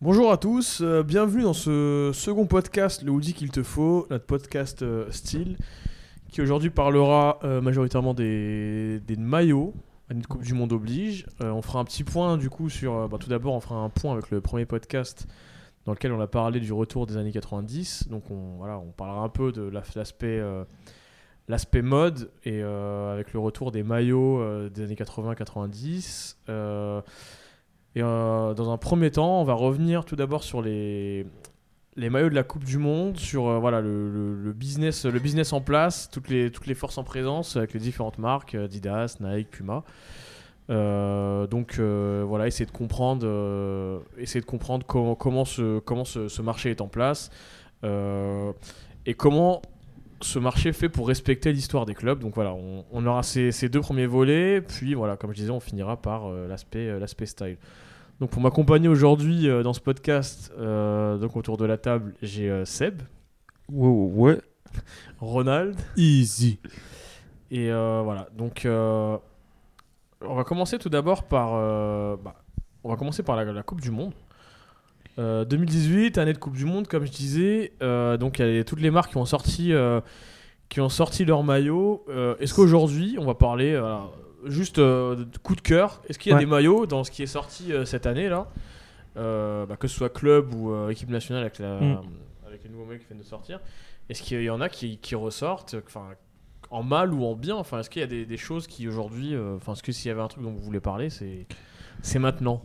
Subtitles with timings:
[0.00, 4.26] Bonjour à tous, euh, bienvenue dans ce second podcast, le Hoodie qu'il te faut, notre
[4.26, 5.56] podcast euh, style,
[6.30, 9.74] qui aujourd'hui parlera euh, majoritairement des, maillots,
[10.08, 11.26] une Coupe du Monde oblige.
[11.40, 14.12] On fera un petit point du coup sur, bah, tout d'abord on fera un point
[14.12, 15.26] avec le premier podcast
[15.84, 19.22] dans lequel on a parlé du retour des années 90, donc on, voilà, on parlera
[19.22, 20.40] un peu de la- l'aspect
[21.48, 26.36] l'aspect mode et avec le retour des maillots des années 80-90.
[27.98, 31.26] Et euh, dans un premier temps, on va revenir tout d'abord sur les,
[31.96, 36.08] maillots de la Coupe du Monde, sur euh, voilà, le, business, le business en place,
[36.08, 39.82] toutes les, toutes les forces en présence avec les différentes marques, Adidas, Nike, Puma.
[40.70, 46.70] Euh, donc voilà, essayer de comprendre, essayer de comprendre comment, comment, ce, comment ce, marché
[46.70, 47.30] est en place
[47.82, 49.60] et comment
[50.20, 52.20] ce marché fait pour respecter l'histoire des clubs.
[52.20, 52.54] Donc voilà,
[52.92, 56.30] on, aura ces, ces deux premiers volets, puis voilà, comme je disais, on finira par
[56.30, 57.56] l'aspect style.
[58.20, 62.50] Donc pour m'accompagner aujourd'hui euh, dans ce podcast, euh, donc autour de la table, j'ai
[62.50, 63.02] euh, Seb,
[63.70, 64.40] Ouais, ouais.
[65.20, 66.58] Ronald Easy.
[67.50, 68.28] et voilà.
[68.36, 69.20] Donc on
[70.34, 71.52] va commencer tout d'abord par
[72.18, 72.34] bah,
[72.84, 74.12] on va commencer par la, la Coupe du Monde.
[75.18, 77.72] Euh, 2018, année de Coupe du Monde, comme je disais.
[77.80, 79.72] Donc il y a toutes les marques qui ont sorti,
[80.68, 82.04] qui ont sorti leur maillot.
[82.40, 83.78] Est-ce qu'aujourd'hui, on va parler
[84.44, 86.44] juste euh, coup de cœur Est-ce qu'il y a Ouais.
[86.44, 88.46] des maillots dans ce qui est sorti euh, cette année là?
[89.16, 92.00] Euh, bah, Que ce soit club ou euh, équipe nationale avec, la, Mm.
[92.46, 93.60] avec les nouveaux maillots qui viennent de sortir.
[94.08, 96.04] Est-ce qu'il y en a qui, qui ressortent Enfin,
[96.70, 97.56] en mal ou en bien?
[97.56, 100.12] Enfin, est-ce qu'il y a des, des choses qui aujourd'hui, enfin, est-ce que s'il y
[100.12, 101.46] avait un truc dont vous voulez parler, c'est
[102.02, 102.62] c'est maintenant?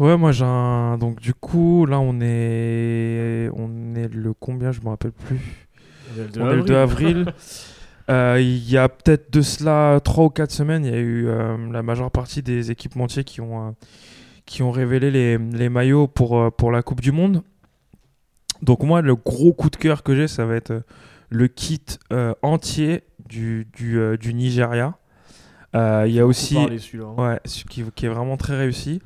[0.00, 0.98] Ouais, moi j'ai un.
[0.98, 3.48] Donc, du coup, là, on est.
[3.54, 4.72] On est le combien?
[4.72, 5.68] Je me rappelle plus.
[6.16, 7.32] On est le 2 on est le 2 avril.
[8.10, 11.26] Euh, il y a peut-être de cela 3 ou 4 semaines, il y a eu
[11.26, 13.70] euh, la majeure partie des équipementiers qui ont, euh,
[14.44, 17.42] qui ont révélé les, les maillots pour, pour la Coupe du Monde.
[18.62, 20.82] Donc, moi, le gros coup de cœur que j'ai, ça va être
[21.30, 21.82] le kit
[22.42, 24.96] entier du, du, du Nigeria.
[25.74, 26.54] Il y a aussi.
[26.54, 27.30] Parler, celui-là, hein.
[27.32, 29.00] Ouais, qui, qui est vraiment très réussi.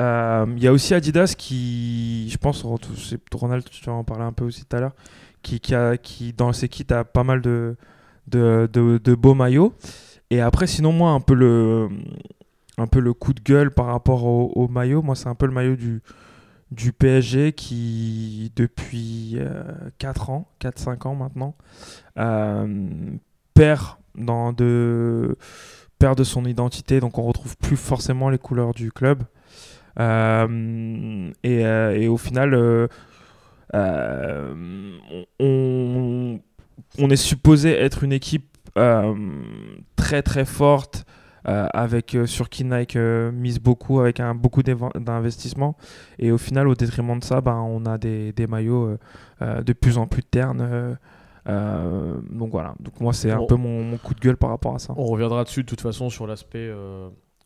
[0.00, 2.64] Euh, Il y a aussi Adidas qui, je pense,
[3.32, 4.94] Ronald, tu vas en parler un peu aussi tout à l'heure,
[5.42, 7.76] qui, qui, a, qui, dans ses kits, a pas mal de,
[8.26, 9.74] de, de, beaux maillots.
[10.30, 11.88] Et après, sinon, moi, un peu le,
[12.78, 15.52] un peu le coup de gueule par rapport au, maillot, moi, c'est un peu le
[15.52, 16.02] maillot du,
[16.70, 19.38] du PSG qui, depuis
[19.98, 21.56] 4 ans, 4-5 ans maintenant,
[22.18, 22.88] euh,
[23.54, 25.36] perd dans de
[25.98, 29.22] perd de son identité, donc on retrouve plus forcément les couleurs du club.
[29.98, 32.88] Euh, et, euh, et au final, euh,
[33.74, 34.96] euh,
[35.38, 36.40] on,
[36.98, 38.46] on est supposé être une équipe
[38.78, 39.14] euh,
[39.96, 41.04] très très forte.
[41.48, 45.74] euh, avec euh, sur qui Nike mise beaucoup avec un beaucoup d'investissement
[46.18, 48.98] et au final au détriment de ça ben, on a des, des maillots
[49.40, 50.98] de plus en plus ternes
[51.46, 52.74] donc voilà.
[52.78, 54.92] Donc moi c'est un peu mon, mon coup de gueule par rapport à ça.
[54.96, 56.70] On reviendra dessus de toute façon sur l'aspect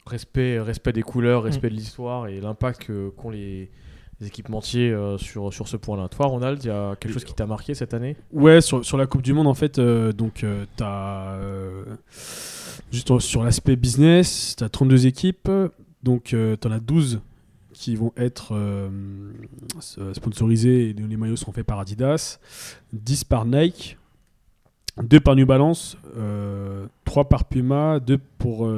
[0.07, 3.71] respect, respect des couleurs, respect de l'histoire et l'impact qu'ont les, les
[4.27, 6.09] équipementiers euh, sur, sur ce point-là.
[6.09, 8.17] Toi, Ronald, il y a quelque chose qui t'a marqué cette année?
[8.33, 11.39] Ouais, sur, sur la Coupe du Monde, en fait, euh, donc euh, t'as.
[12.91, 15.51] juste sur l'aspect business, t'as 32 équipes,
[16.03, 17.21] donc t'en as 12
[17.73, 18.55] qui vont être
[20.13, 22.39] sponsorisées et les maillots seront faits par Adidas,
[22.93, 23.99] 10 par Nike,
[25.03, 25.97] 2 par New Balance,
[27.05, 28.69] 3 par Puma, 2 pour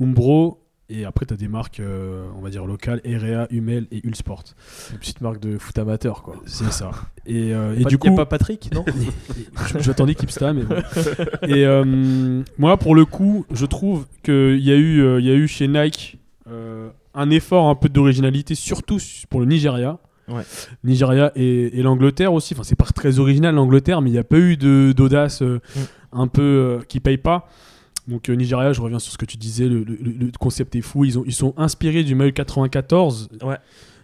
[0.00, 0.65] Umbro.
[0.88, 4.44] Et après, tu as des marques, euh, on va dire, locales, Erea, Hummel et Ulsport.
[4.92, 6.36] Une petite marque de foot amateur, quoi.
[6.46, 6.90] C'est ça.
[7.26, 8.84] Et, euh, et Pas- du y a coup, pas Patrick, non
[9.74, 10.76] je- J'attendais Kipsta, mais bon.
[11.48, 15.30] Et euh, moi, pour le coup, je trouve qu'il y, a eu, euh, il y
[15.30, 18.98] a eu chez Nike euh, un effort un peu d'originalité, surtout
[19.28, 19.98] pour le Nigeria.
[20.28, 20.42] Ouais.
[20.84, 22.54] Nigeria et, et l'Angleterre aussi.
[22.54, 25.60] Enfin, c'est pas très original l'Angleterre, mais il n'y a pas eu de- d'audace euh,
[25.74, 25.80] Mm.
[26.12, 27.48] un peu euh, qui paye pas.
[28.08, 30.80] Donc euh, Nigeria, je reviens sur ce que tu disais, le, le- le concept est
[30.80, 31.04] fou.
[31.04, 33.56] Ils, ont, ils sont inspirés du maillot 94 Ouais.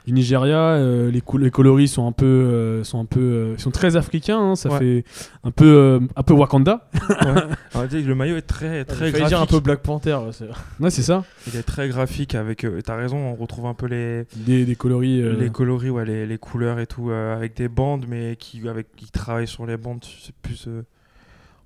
[0.06, 0.58] du Nigeria.
[0.72, 3.70] euh, les, cou- les coloris sont un peu, euh, sont un peu, euh, ils sont
[3.70, 4.40] très africains.
[4.40, 4.78] hein, ça Ouais.
[4.81, 5.04] fait
[5.44, 6.88] un peu, euh, un peu Wakanda.
[6.93, 10.14] Que le maillot est très très graphique dire un peu Black Panther.
[10.26, 10.48] ouais, c'est-
[10.81, 11.22] Ouais, c'est ça.
[11.46, 14.75] il est très graphique avec euh, t'as raison on retrouve un peu les Des, des
[14.75, 15.20] coloris.
[15.22, 18.69] euh, les coloris ouais, les, les couleurs et tout euh, avec des bandes mais qui
[18.69, 20.82] avec qui travaillent sur les bandes c'est plus euh,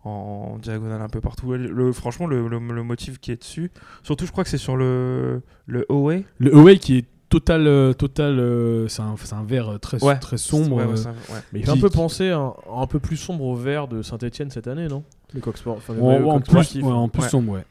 [0.07, 3.71] en diagonale un peu partout le, franchement le, le, le motif qui est dessus
[4.03, 7.93] surtout je crois que c'est sur le le Away Le Away qui est total, euh,
[7.93, 8.39] total.
[8.39, 10.17] euh, c'est un, c'est un vert très, Ouais.
[10.17, 10.77] très sombre.
[10.77, 11.41] Ouais, ouais, euh, ça- ouais.
[11.53, 13.89] Mais il fait un peu qui- penser à un, un peu plus sombre au vert
[13.89, 15.03] de Saint-Etienne cette année, non?
[15.35, 15.41] Le.
[15.67, 17.29] Enfin, le En, plus, en plus Ouais.
[17.29, 17.65] sombre, ouais.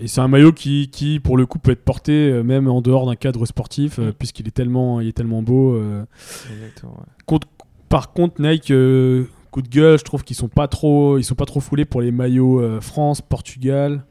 [0.00, 2.80] Et, c'est un maillot qui, qui, pour le coup, peut être porté euh, même en
[2.82, 4.12] dehors d'un cadre sportif, Mm.
[4.18, 5.76] puisqu'il est tellement, il est tellement beau.
[5.76, 6.04] euh.
[6.52, 6.94] Exactement.
[6.98, 7.06] ouais.
[7.26, 7.46] Contre-
[7.88, 11.36] par contre, Nike, euh, coup de gueule, je trouve qu'ils sont pas trop, ils sont
[11.36, 14.02] pas trop foulés pour les maillots euh, France, Portugal,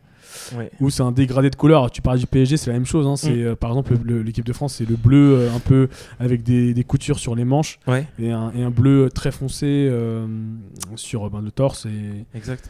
[0.55, 0.71] Ouais.
[0.79, 1.91] où c'est un dégradé de couleur.
[1.91, 3.05] Tu parles du PSG, c'est la même chose.
[3.05, 3.17] hein.
[3.17, 3.41] C'est Mm.
[3.47, 5.89] euh, par exemple le- le- l'équipe de France, c'est le bleu euh, un peu
[6.21, 9.65] avec des, des coutures sur les manches Ouais, et un, et un bleu très foncé
[9.89, 10.25] euh,
[10.95, 11.85] sur ben, le torse.
[11.85, 12.25] Et...
[12.37, 12.69] exact.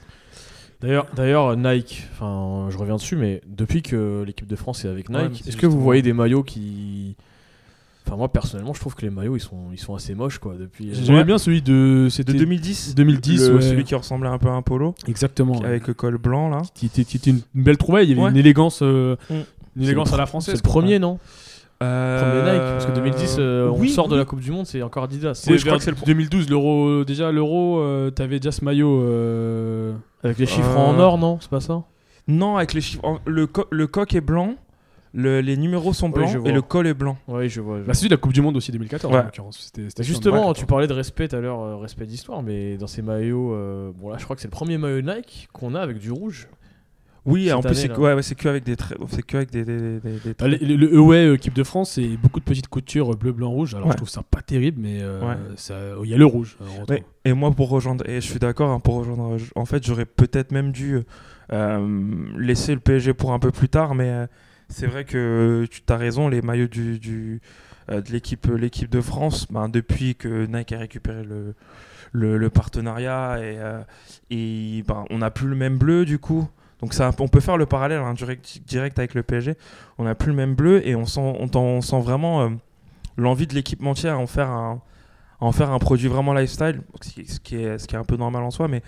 [0.82, 5.10] D'ailleurs, d'ailleurs, Nike, enfin, je reviens dessus, mais depuis que l'équipe de France est avec
[5.10, 7.16] Nike, est-ce que vous voyez des maillots qui.
[8.08, 10.56] Enfin, moi personnellement, je trouve que les maillots ils sont, ils sont assez moches quoi.
[10.60, 10.90] Depuis.
[10.94, 13.62] J'aimais bien celui de, De c'était 2010 2010, le- ouais.
[13.62, 15.60] celui qui ressemblait un peu à un polo, exactement.
[15.60, 15.66] ouais.
[15.68, 16.62] avec le col blanc là.
[16.74, 18.08] qui était, qui était une, une belle trouvaille.
[18.08, 18.30] Il y avait Ouais.
[18.32, 19.34] une élégance, euh, Mm.
[19.78, 20.56] une élégance à la française.
[20.56, 21.20] C'est le premier, non
[21.84, 24.68] Euh, Premier Nike, parce que 2010, euh, on oui, sort de la Coupe du Monde,
[24.68, 25.46] c'est encore Adidas.
[25.50, 27.04] Oui, je crois que c'est le que 2012, l'euro.
[27.04, 29.02] Déjà, l'euro, euh, t'avais déjà ce maillot.
[29.02, 29.94] euh,
[30.24, 31.82] Avec les chiffres Euh, en or, non C'est pas ça
[32.28, 33.04] Non, avec les chiffres.
[33.04, 34.56] en- Le, co- le coq est blanc,
[35.14, 37.18] le- les numéros sont blancs et le col est blanc.
[37.28, 37.80] Oui, je vois.
[37.80, 39.20] je Bah, c'est celui de la Coupe du Monde aussi 2014 Ouais.
[39.20, 39.60] en l'occurrence.
[39.60, 42.88] C'était- c'était Justement, tu parlais de respect tout à l'heure, euh, respect d'histoire, mais dans
[42.88, 45.82] ces maillots, euh, bon là, je crois que c'est le premier maillot Nike qu'on a
[45.82, 46.48] avec du rouge.
[47.24, 48.98] Oui, Cette en plus, c'est que, ouais, ouais, c'est que avec des traits.
[49.10, 50.60] C'est que avec des, des, des- des Ah, traits.
[50.62, 53.52] le, le, le Away euh, équipe de France, c'est beaucoup de petites coutures bleu, blanc,
[53.52, 53.76] rouge.
[53.76, 53.92] Alors Ouais.
[53.92, 55.36] je trouve ça pas terrible, mais euh, Ouais.
[55.56, 56.58] ça- il y a le rouge.
[56.62, 56.66] euh.
[56.92, 60.06] Ouais, et moi, pour rejoindre, et je suis d'accord, hein, pour rejoindre, en fait, j'aurais
[60.08, 60.98] peut-être même dû
[61.54, 64.26] euh, laisser le PSG pour un peu plus tard, mais euh,
[64.72, 67.42] c'est vrai que tu as raison, les maillots du, du,
[67.90, 71.24] euh, de l'équipe, l'équipe de France, ben, depuis que Nike a récupéré
[72.14, 76.48] le, partenariat, et, euh, ben, on n'a plus le même bleu du coup.
[76.80, 79.56] Donc on peut faire le parallèle hein, direct, avec le PSG.
[80.00, 82.50] On n'a plus le même bleu et on sent, on, sent vraiment euh,
[83.18, 84.82] l'envie de l'équipementier à en faire un,
[85.40, 88.16] à en faire un produit vraiment lifestyle, ce qui, est, ce qui est un peu
[88.18, 88.82] normal en soi, mais,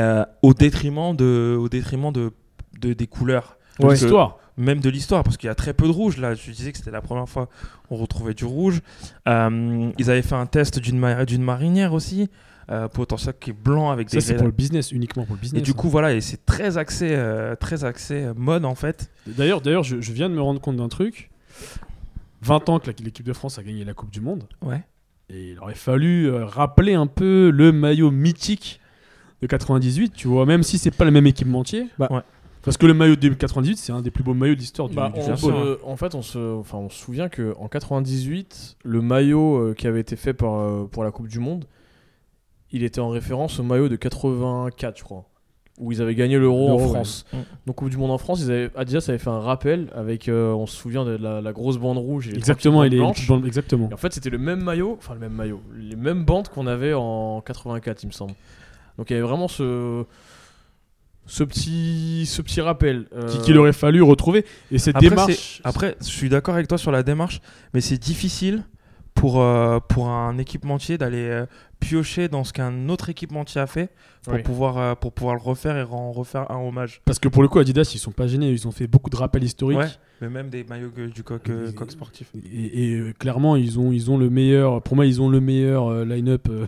[0.00, 2.32] euh, au détriment, de, au détriment de-
[2.80, 3.58] des couleurs.
[3.88, 4.38] De l'histoire.
[4.56, 6.18] Même de l'histoire, parce qu'il y a très peu de rouge.
[6.18, 7.48] Là, je disais que c'était la première fois
[7.88, 8.80] qu'on retrouvait du rouge.
[9.28, 12.28] Euh, ils avaient fait un test d'une ma- d'une marinière aussi,
[12.70, 15.36] euh, potentiel qui est blanc avec Ça, des c'est raies- pour le business, uniquement pour
[15.36, 15.60] le business.
[15.60, 15.74] Et du hein.
[15.74, 19.10] coup, voilà, et c'est très axé, euh, très axé euh, mode en fait.
[19.26, 21.30] D'ailleurs, d'ailleurs, je, je viens de me rendre compte d'un truc.
[22.42, 24.44] 20 ans que l'équipe de France a gagné la Coupe du Monde.
[24.62, 24.82] Ouais.
[25.28, 28.80] Et il aurait fallu euh, rappeler un peu le maillot mythique
[29.42, 31.86] de 98, tu vois, même si c'est pas le même équipementier.
[31.98, 32.20] Bah, ouais.
[32.62, 34.94] Parce que le maillot de 98, c'est un des plus beaux maillots de l'histoire du,
[34.94, 35.52] Bah, du on football.
[35.78, 39.74] se- en fait, on se, enfin, on se souvient que en 98, le maillot euh,
[39.74, 41.64] qui avait été fait par, euh, pour la Coupe du Monde,
[42.70, 45.24] il était en référence au maillot de 84, je crois,
[45.78, 46.88] où ils avaient gagné l'Euro en ouais.
[46.88, 47.24] France.
[47.32, 47.36] Mm.
[47.66, 50.52] Donc Coupe du Monde en France, ils avaient, Adidas avait fait un rappel avec, euh,
[50.52, 53.02] on se souvient de la, la grosse bande rouge et les Exactement, il est
[53.46, 53.88] exactement.
[53.90, 56.66] Et en fait, c'était le même maillot, enfin le même maillot, les mêmes bandes qu'on
[56.66, 58.34] avait en 84, il me semble.
[58.98, 60.04] Donc il y avait vraiment ce,
[61.30, 63.06] ce petit, ce petit rappel.
[63.14, 64.44] euh, Qui- Qu'il aurait fallu retrouver.
[64.72, 65.60] Et cette Après, démarche.
[65.64, 67.40] Après, je suis d'accord avec toi sur la démarche,
[67.72, 68.64] mais c'est difficile
[69.14, 71.46] pour, euh, pour un équipementier d'aller euh,
[71.80, 73.90] piocher dans ce qu'un autre équipementier a fait
[74.24, 74.42] pour, Oui.
[74.42, 77.00] pouvoir, euh, pour pouvoir le refaire et en refaire un hommage.
[77.06, 78.50] Parce que pour le coup, Adidas, ils sont pas gênés.
[78.50, 79.78] Ils ont fait beaucoup de rappels historiques.
[79.78, 79.86] Ouais,
[80.20, 82.30] mais même des maillots que- du coq, euh, Et- coq sportif.
[82.52, 84.82] Et, et, euh, clairement, ils ont, ils ont le meilleur.
[84.82, 86.66] Pour moi, ils ont le meilleur euh, line-up euh,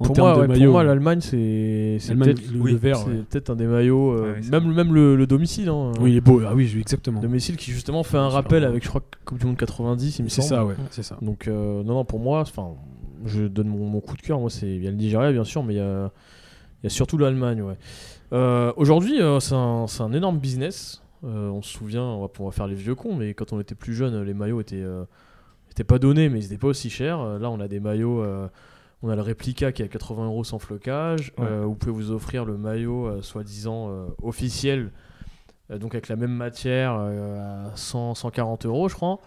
[0.00, 0.64] en pour termes moi, de ouais, maillots.
[0.64, 2.96] Pour moi, l'Allemagne, c'est peut-être le, oui, le vert.
[2.96, 3.24] c'est ouais.
[3.28, 5.68] peut-être un des maillots, euh, Ouais, même, même le, le domicile.
[5.68, 6.40] Hein, Oui, il est beau.
[6.46, 7.20] Ah oui, exactement.
[7.20, 10.24] Le domicile qui justement fait un rappel avec, je crois, Coupe du Monde 90, il
[10.24, 10.74] me C'est ça, ouais.
[10.90, 11.18] C'est ça.
[11.20, 12.70] Donc, euh, non, non, pour moi, enfin,
[13.24, 14.40] je donne mon, mon coup de cœur.
[14.40, 16.10] Moi, c'est il y a le Nigeria, bien sûr, mais il y a,
[16.82, 17.76] il y a surtout l'Allemagne, ouais.
[18.32, 21.02] Euh, Aujourd'hui, euh, c'est un, énorme business.
[21.24, 23.74] Euh, on se souvient, on va pouvoir faire les vieux cons, mais quand on était
[23.74, 24.84] plus jeune, les maillots étaient,
[25.70, 27.24] étaient pas donnés, mais ils étaient pas aussi chers.
[27.38, 28.24] Là, on a des maillots.
[29.02, 31.32] on a le réplica qui est à 80 euros sans flocage.
[31.38, 31.64] Ouais.
[31.64, 33.90] Vous pouvez vous offrir le maillot soi-disant
[34.22, 34.90] officiel,
[35.70, 39.20] donc avec la même matière, à 100, 140 euros, je crois.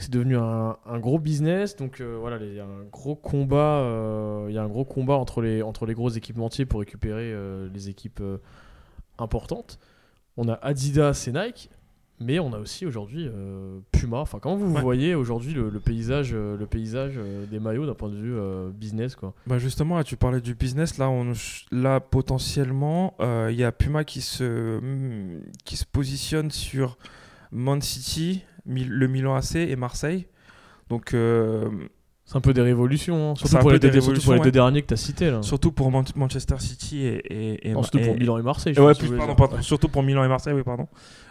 [0.00, 3.80] C'est devenu un, un gros business, donc euh, voilà, il y a un gros combat,
[3.80, 7.32] euh, il y a un gros combat entre les entre les gros équipementiers pour récupérer
[7.32, 8.22] euh, les équipes
[9.18, 9.78] importantes.
[10.36, 11.68] On a Adidas et Nike,
[12.20, 13.28] mais on a aussi aujourd'hui
[13.90, 14.18] Puma.
[14.18, 14.80] Enfin, comment vous Ouais.
[14.80, 17.18] voyez aujourd'hui le, le paysage, le paysage
[17.50, 18.36] des maillots d'un point de vue
[18.72, 19.34] business, quoi?
[19.48, 20.98] Bah justement, tu parlais du business.
[20.98, 21.32] Là, on,
[21.72, 24.80] là potentiellement, il y a Puma qui se,
[25.64, 26.98] qui se positionne sur
[27.50, 30.26] Man City, le Milan AC et Marseille.
[30.90, 31.68] Donc, euh,
[32.24, 33.34] C'est un peu des révolutions, hein.
[33.36, 34.94] C'est surtout, pour peu les, des deux- surtout pour les révolutions, deux derniers que tu
[34.94, 35.30] as cités.
[35.30, 35.42] Là.
[35.42, 37.16] surtout pour Man- Manchester City et,
[37.54, 38.74] et, et, Non, surtout et- pour Milan et Marseille.
[38.74, 40.88] je Ouais, plus, pardon, surtout pour Milan et Marseille, oui, pardon.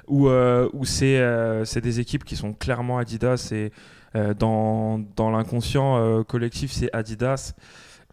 [0.08, 3.72] Où, euh, où c'est euh, c'est des équipes qui sont clairement Adidas et
[4.16, 7.54] euh, dans, dans l'inconscient collectif, c'est Adidas.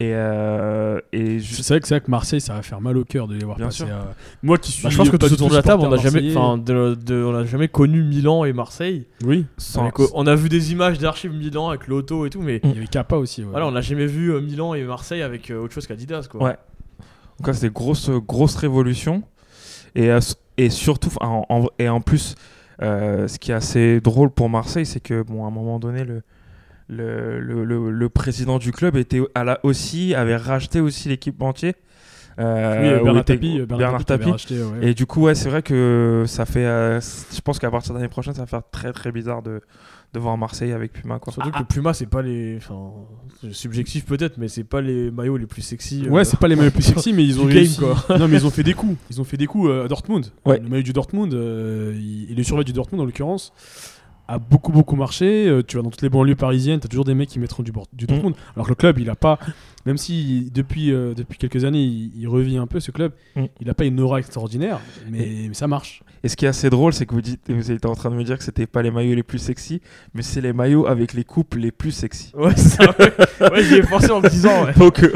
[0.00, 2.96] Et, euh, et Je je- sais que c'est vrai que Marseille, ça va faire mal
[2.96, 3.84] au cœur de les voir Bien passer.
[3.86, 3.94] sûr.
[3.94, 4.82] à- Moi qui suis.
[4.82, 7.22] Bah, je pense que tout autour de la table, on n'a jamais, enfin, de- de-
[7.22, 9.06] on a jamais connu Milan et Marseille.
[9.24, 12.60] Oui, sans- Avec- on a vu des images d'archives Milan avec l'auto et tout, mais
[12.64, 13.42] il y avait Kappa aussi.
[13.44, 13.50] ouais.
[13.50, 16.42] voilà, on n'a jamais vu euh, Milan et Marseille avec euh, autre chose qu'Adidas, quoi.
[16.42, 16.56] Ouais.
[17.38, 19.22] Donc là, c'était grosse, grosse révolution.
[19.94, 20.18] Et, euh,
[20.58, 22.34] et surtout, en, en- et en plus,
[22.82, 26.02] euh, ce qui est assez drôle pour Marseille, c'est que, bon, à un moment donné,
[26.04, 26.22] le,
[26.88, 31.74] le, le, le- le président du club était à la, aussi, avait racheté aussi l'équipementier.
[32.40, 33.60] Euh, Oui, où Bernard Tapie.
[33.60, 34.30] euh, Bernard Tapie.
[34.30, 34.88] racheté, ouais.
[34.88, 36.64] Et du coup, ouais, c'est vrai que ça fait.
[36.66, 39.60] euh, je pense qu'à partir de l'année prochaine, ça va faire très très bizarre de,
[40.14, 41.20] de voir Marseille avec Puma.
[41.20, 41.32] Quoi.
[41.32, 42.56] Surtout que Puma, c'est pas les.
[42.56, 42.90] Enfin,
[43.40, 46.06] c'est subjectif peut-être, mais c'est pas les maillots les plus sexy.
[46.06, 47.78] euh, Ouais, c'est pas les maillots les plus sexy, mais ils ont game, réussi.
[47.78, 47.94] quoi.
[48.18, 48.96] Non, mais ils ont fait des coups.
[49.10, 50.26] Ils ont fait des coups euh, à Dortmund.
[50.44, 50.58] Ouais.
[50.58, 53.52] Le maillot du Dortmund euh, il- et le survêt du Dortmund en l'occurrence
[54.28, 55.46] a beaucoup beaucoup marché.
[55.48, 57.72] Euh, tu vas dans toutes les banlieues parisiennes, t'as toujours des mecs qui mettront du,
[57.72, 58.34] bord- du Dortmund.
[58.54, 59.38] Alors que le club, il a pas,
[59.86, 63.44] même si depuis euh, depuis quelques années il, il revit un peu ce club, Mm.
[63.60, 64.78] il a pas une aura extraordinaire,
[65.10, 66.02] mais, mais ça marche.
[66.22, 68.14] Et ce qui est assez drôle, c'est que vous, dites, vous êtes en train de
[68.14, 69.80] me dire que c'était pas les maillots les plus sexy,
[70.14, 72.32] mais c'est les maillots avec les coupes les plus sexy.
[72.34, 72.84] Ouais, c'est ça.
[73.52, 74.64] Ouais, j'y ai pensé en me disant.
[74.64, 74.72] Ouais.
[74.74, 75.12] Donc, euh,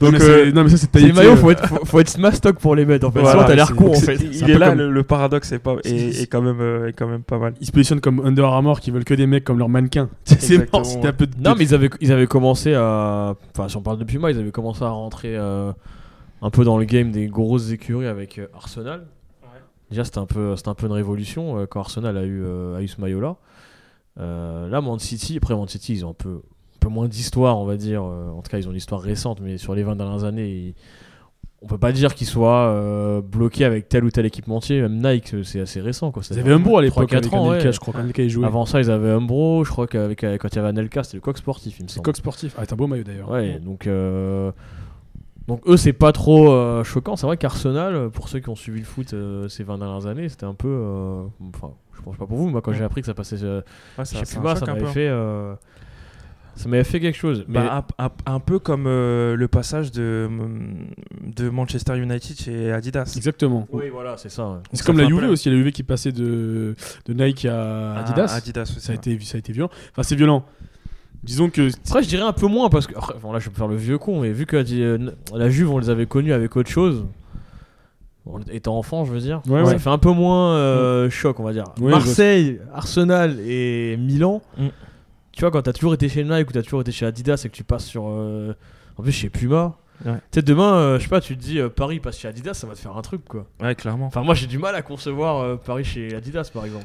[0.00, 2.00] Non, donc, mais, euh, c'est- non, mais ça c'est Les maillots, faut être, faut, faut
[2.00, 3.20] être mastoc pour les mettre en fait.
[3.20, 4.14] Voilà, Sinon, t'as l'air con en fait.
[4.16, 6.92] il est là, comme- le, le paradoxe est, pas, est, est quand même, euh, est
[6.92, 7.54] quand même pas mal.
[7.60, 10.08] Ils se positionnent comme Under Armour qui veulent que des mecs comme leurs mannequins.
[10.24, 13.34] C'est Exactement, mort, c'était un peu de- Non, mais ils avaient, ils avaient commencé à.
[13.54, 15.72] Enfin, si on parle de Puma, ils avaient commencé à rentrer euh,
[16.42, 19.06] un peu dans le game des grosses écuries avec euh, Arsenal.
[19.90, 22.76] Déjà, c'était un, peu, c'était un peu une révolution euh, quand Arsenal a eu, euh,
[22.76, 23.36] a eu ce maillot-là.
[24.20, 27.58] Euh, là, Man City, après Man City, ils ont un peu, un peu moins d'histoire,
[27.58, 28.04] on va dire.
[28.04, 30.48] Euh, en tout cas, ils ont une histoire récente, mais sur les 20 dernières années,
[30.48, 30.74] ils-
[31.62, 34.80] on peut pas dire qu'ils soient euh, bloqués avec tel ou tel équipementier.
[34.80, 36.10] Même Nike, euh, c'est assez récent.
[36.10, 36.22] Quoi.
[36.30, 37.72] Ils avaient Umbro à 3-4 l'époque avec ans, Anelka, ouais.
[37.72, 38.46] je crois qu'Anelka y jouait.
[38.46, 39.62] Avant ça, ils avaient Umbro.
[39.64, 41.88] Je crois qu'avec euh, quand il y avait Anelka, c'était le coq sportif, il me
[41.88, 42.04] semble.
[42.04, 42.54] coq sportif.
[42.56, 43.30] Ah, c'est un beau maillot d'ailleurs.
[43.30, 44.52] Ouais, donc, euh,
[45.48, 47.16] donc eux, c'est pas trop euh, choquant.
[47.16, 50.28] C'est vrai qu'Arsenal, pour ceux qui ont suivi le foot euh, ces 20 dernières années,
[50.30, 50.68] c'était un peu.
[50.68, 51.24] euh,
[51.54, 53.60] Enfin, je pense pas pour vous, moi, quand j'ai appris que ça passait euh,
[53.98, 54.86] Ouais, chez ça, c'est un Puma, ça un m'avait peu.
[54.86, 55.10] fait.
[56.56, 57.44] Ça m'avait fait quelque chose.
[57.48, 60.28] Mais Bah, un, un- un peu comme euh, le passage de,
[61.36, 63.12] de Manchester United chez Adidas.
[63.16, 63.66] Exactement.
[63.72, 64.48] oui, voilà, c'est ça.
[64.48, 64.58] ouais.
[64.72, 66.74] C'est comme la Juve aussi, la Juve qui passait de,
[67.06, 68.34] de Nike à Ah, Adidas.
[68.36, 69.70] Adidas, oui, ça, a été, ça a été violent.
[69.92, 70.44] Enfin, c'est violent.
[71.22, 71.68] Disons que.
[71.88, 72.96] Après, je dirais un peu moins parce que.
[72.96, 75.50] après, bon, là, je vais me faire le vieux con, mais vu que euh, la
[75.50, 77.04] Juve, on les avait connus avec autre chose.
[78.24, 79.42] bon, étant enfant, je veux dire.
[79.46, 79.78] Ouais, ça ouais.
[79.78, 81.64] fait un peu moins euh, choc, on va dire.
[81.78, 84.40] Ouais, je Marseille, Arsenal et Milan.
[84.56, 84.68] Mm.
[85.40, 87.48] Tu vois, quand t'as toujours été chez Nike ou t'as toujours été chez Adidas et
[87.48, 88.04] que tu passes sur.
[88.10, 88.52] euh,
[88.98, 89.78] En plus, chez Puma.
[90.04, 90.12] Ouais.
[90.12, 92.52] Tu sais, demain, euh, je sais pas, tu te dis euh, Paris passe chez Adidas,
[92.52, 93.46] ça va te faire un truc, quoi.
[93.58, 94.08] Ouais, clairement.
[94.08, 96.84] Enfin, moi, j'ai du mal à concevoir euh, Paris chez Adidas, par exemple.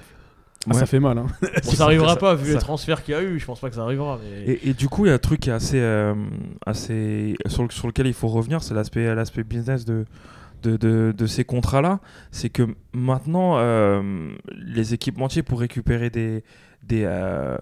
[0.68, 0.80] Ah, Ouais.
[0.80, 1.18] ça fait mal.
[1.18, 1.28] Hein.
[1.42, 3.60] Bon, ça arrivera ça- pas, vu ça- les transferts qu'il y a eu, je pense
[3.60, 4.18] pas que ça arrivera.
[4.24, 4.54] Mais...
[4.54, 6.16] Et, et du coup, il y a un truc qui est assez, euh,
[6.66, 10.06] assez sur, le- sur lequel il faut revenir, c'est l'aspect, l'aspect business de,
[10.64, 12.00] de, de, de ces contrats-là.
[12.32, 16.42] C'est que maintenant, euh, les équipementiers, pour récupérer des,
[16.84, 17.58] des, euh,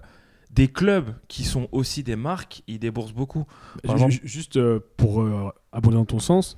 [0.54, 3.44] des clubs qui sont aussi des marques, ils déboursent beaucoup.
[3.82, 6.56] Par exemple- Juste euh, pour euh, abonder dans ton sens,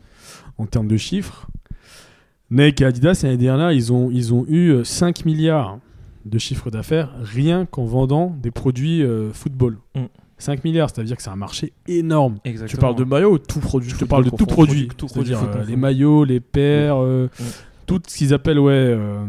[0.59, 1.47] en termes de chiffres,
[2.51, 5.79] Nike et Adidas, l'année dernière, ils ont, ils ont eu euh, 5 milliards
[6.25, 9.79] de chiffre d'affaires rien qu'en vendant des produits euh, football.
[9.95, 10.05] Mm.
[10.39, 12.37] 5 milliards, c'est-à-dire que c'est un marché énorme.
[12.45, 12.69] Exactement.
[12.69, 15.07] Tu parles de maillot ou tout produit Je te football parle de tout produit, tout
[15.17, 17.45] euh, les maillots, les paires, euh, Mm.
[17.87, 19.25] tout ce qu'ils appellent ouais, euh,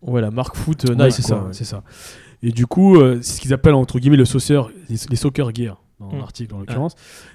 [0.00, 1.52] Ouais, la marque foot euh, Ouais, Nike, c'est ça, ouais.
[1.52, 1.82] c'est ça.
[2.42, 4.24] Et du coup, euh, c'est ce qu'ils appellent entre guillemets le
[4.88, 6.18] les, les soccer gear dans Mm.
[6.18, 6.94] l'article en l'occurrence.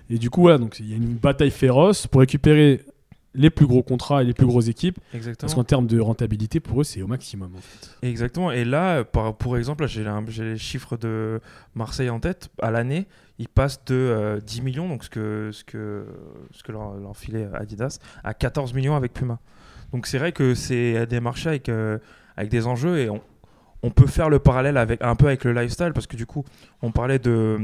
[0.10, 2.86] Et du coup, voilà, donc il y a une bataille féroce pour récupérer
[3.36, 5.48] les plus gros contrats et les plus grosses équipes, Exactement.
[5.48, 7.52] parce qu'en termes de rentabilité, pour eux, c'est au maximum.
[7.56, 8.08] En fait.
[8.08, 8.52] Exactement.
[8.52, 10.04] Et là, euh, par, pour exemple, j'ai
[10.44, 11.42] les chiffres de
[11.74, 12.50] Marseille en tête.
[12.62, 13.08] À l'année,
[13.40, 16.06] ils passent de euh, 10 millions, donc ce que, ce que,
[16.52, 19.40] ce que leur, leur filait Adidas, à 14 millions avec Puma.
[19.92, 21.98] Donc c'est vrai que c'est des marchés avec, euh,
[22.38, 23.22] avec des enjeux et on,
[23.84, 26.44] on peut faire le parallèle avec, un peu avec le lifestyle parce que du coup,
[26.82, 27.60] on parlait de,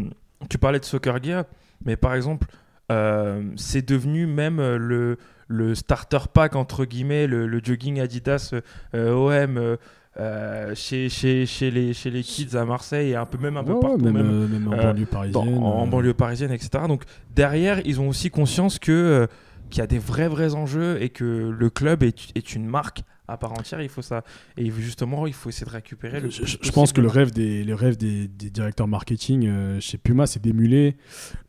[0.49, 1.45] tu parlais de soccer gear,
[1.85, 2.47] mais par exemple,
[2.91, 8.53] euh, c'est devenu même euh, le, le starter pack entre guillemets, le, le jogging Adidas
[8.95, 9.13] euh,
[9.45, 9.77] OM
[10.19, 13.63] euh, chez, chez, chez, les, chez les kids à Marseille et un peu même un
[13.63, 15.63] peu Ouais, partout, même, même, même en banlieue dans- parisienne.
[15.63, 16.83] en, banlieue parisienne, etc.
[16.87, 17.03] Donc
[17.35, 19.27] derrière, ils ont aussi conscience que
[19.69, 21.23] qu'il y a des vrais vrais enjeux et que
[21.55, 23.81] le club est, est une marque à part entière.
[23.81, 24.23] Il faut ça.
[24.57, 26.29] Et justement, il faut essayer de récupérer le.
[26.29, 29.47] Je, plus je possible pense que le rêve des, le rêve des, des directeurs marketing
[29.47, 30.95] euh, chez Puma, c'est d'émuler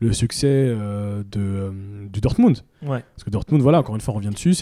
[0.00, 1.70] le succès euh, de, euh,
[2.12, 2.58] du Dortmund.
[2.82, 3.04] Ouais.
[3.14, 4.54] Parce que Dortmund, voilà, encore une fois, on revient dessus.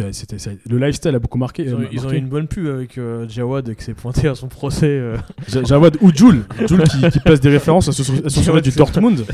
[0.68, 1.62] le lifestyle a beaucoup marqué.
[1.62, 2.16] Ils ont, euh, ils ont marqué.
[2.16, 4.86] eu une bonne pub avec euh, Jawad qui s'est pointé à son procès.
[4.88, 5.16] euh.
[5.48, 9.24] Ja- Jawad ou Jules, Jules qui, qui place des références à ce, à du Dortmund.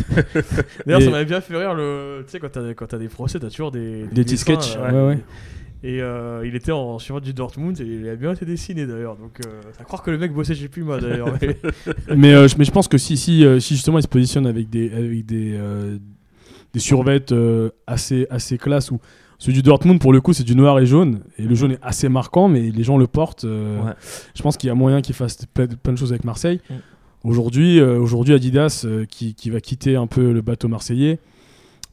[0.86, 1.74] D'ailleurs, Et- ça m'avait bien fait rire.
[1.74, 2.22] Le...
[2.26, 4.76] Tu sais, quand t'as quand t'as des procès, t'as toujours des, Des petits dessins, sketchs.
[4.76, 5.18] Ouais, ouais.
[5.86, 9.16] Et euh, il était en survêt du Dortmund et il a bien été dessiné d'ailleurs.
[9.16, 11.36] Donc, euh, à croire que le mec bossait chez Puma d'ailleurs.
[11.42, 11.56] mais-
[12.16, 14.70] mais, euh, je- mais je pense que si, si, si justement il se positionne avec
[14.70, 15.98] des, avec des, euh,
[16.72, 18.98] des survêtes euh, assez, assez classe, ou
[19.38, 21.78] celui du Dortmund pour le coup c'est du noir et jaune, et le jaune est
[21.82, 23.44] assez marquant, mais les gens le portent.
[23.44, 23.92] euh, Ouais.
[24.34, 26.60] Je pense qu'il y a moyen qu'il fasse plein de, plein de choses avec Marseille.
[26.70, 26.74] Mm.
[27.24, 31.18] Aujourd'hui, euh, aujourd'hui Adidas euh, qui, qui va quitter un peu le bateau marseillais.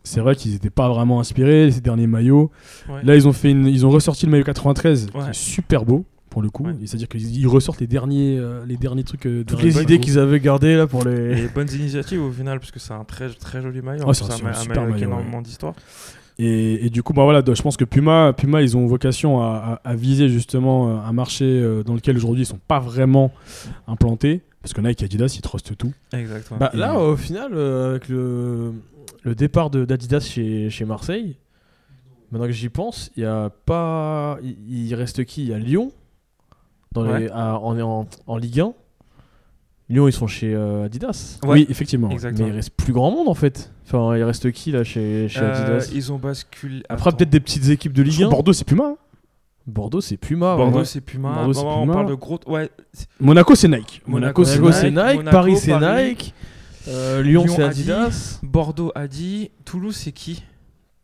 [0.04, 2.50] C'est vrai qu'ils n'étaient pas vraiment inspirés ces derniers maillots.
[2.90, 3.04] Ouais.
[3.04, 6.06] Là, ils ont fait une, ils ont ressorti le maillot 93, qui est super beau
[6.30, 6.64] pour le coup.
[6.66, 6.74] Ouais.
[6.86, 9.26] C'est-à-dire qu'ils ils ressortent les derniers, euh, les derniers trucs.
[9.28, 11.48] euh, Toutes les idées qu'ils avaient gardées là pour les.
[11.56, 14.12] Bonnes initiatives au final, parce que c'est un très, très joli maillot.
[14.14, 15.74] C'est un un, super maillot énormément d'histoire.
[16.40, 19.80] Et, et du coup, bah voilà, je pense que Puma, Puma, ils ont vocation à,
[19.84, 23.32] à- à viser justement euh, un marché euh, dans lequel aujourd'hui ils sont pas vraiment
[23.88, 25.94] implantés, parce que Nike et Adidas ils trustent tout.
[26.14, 26.60] Exactement.
[26.60, 28.74] Bah, là, au final, euh, avec le,
[29.24, 31.38] le départ de- d'Adidas chez, chez Marseille,
[32.32, 34.38] maintenant que j'y pense, il y a pas.
[34.44, 35.44] Il, il reste qui?
[35.44, 35.92] Il y a Lyon
[36.92, 37.30] dans les, Ouais.
[37.32, 38.74] à- en, en, en Ligue 1.
[39.90, 41.40] Lyon, ils sont chez euh, Adidas.
[41.44, 41.50] Ouais.
[41.50, 42.10] Oui, effectivement.
[42.12, 42.46] Exactement.
[42.48, 43.74] Mais il reste plus grand monde en fait.
[43.86, 45.92] Enfin, il reste qui là chez, chez Euh, Adidas?
[45.94, 46.82] ils ont basculé.
[46.88, 48.30] Après, peut-être des petites équipes de Ligue trouve 1.
[48.30, 48.86] Bordeaux, c'est Puma.
[48.86, 48.98] hein.
[49.68, 50.56] Bordeaux, c'est Puma.
[50.56, 50.86] Bordeaux, ouais.
[50.86, 51.44] c'est Puma.
[51.46, 52.40] Bordeaux, on parle de gros.
[52.48, 52.70] Ouais.
[53.20, 54.02] Monaco, c'est Nike.
[54.08, 54.74] Monaco, Monaco, c'est Nike.
[54.74, 55.16] c'est Nike.
[55.18, 55.80] Monaco, Paris, c'est.
[55.80, 56.34] Nike.
[56.88, 57.82] Euh, Lyon, Lyon, c'est Adi.
[57.92, 58.40] Adidas.
[58.44, 59.52] Bordeaux a dit.
[59.66, 60.44] Toulouse, c'est qui?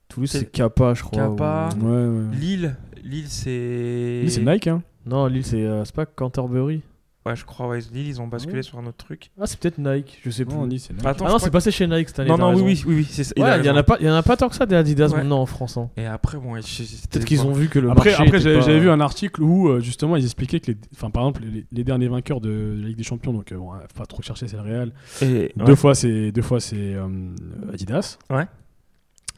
[0.10, 1.28] Toulouse, C'est- Kappa, je crois.
[1.30, 1.70] Kappa.
[1.80, 2.36] ou- Ouais, ouais.
[2.36, 2.76] Lille.
[3.04, 4.22] Lille, c'est.
[4.22, 4.68] Lille, c'est Nike.
[4.68, 4.82] Hein.
[5.06, 6.82] Non, Lille, c'est euh, c'est pas Canterbury.
[7.27, 7.79] Ouais, je crois, ouais.
[7.93, 8.63] Lille, ils ont basculé Ouais.
[8.63, 9.29] sur un autre truc.
[9.39, 10.55] Ah, c'est peut-être Nike, je sais plus.
[10.55, 10.89] Non, Nike.
[11.03, 12.29] Attends, ah non, crois c'est passé chez Nike cette année.
[12.29, 13.34] Non, non, oui, oui, oui, oui, c'est ça.
[13.36, 13.75] il Ouais, y en raison.
[13.75, 15.17] a pas, il y en a pas tant que ça des Adidas Ouais.
[15.17, 15.77] maintenant en France.
[15.77, 15.89] hein.
[15.98, 18.89] Et après, bon, Peut-être qu'ils ont vu que le Après, marché après j'avais pas- vu
[18.89, 22.07] un article où euh, justement ils expliquaient que, les, enfin, par exemple, les, les derniers
[22.07, 24.55] vainqueurs de, de la Ligue des Champions, donc euh, bon, faut pas trop chercher, c'est
[24.57, 24.91] le Real.
[25.22, 27.07] Et, Deux fois, c'est deux fois, c'est euh,
[27.74, 28.17] Adidas.
[28.29, 28.46] Ouais.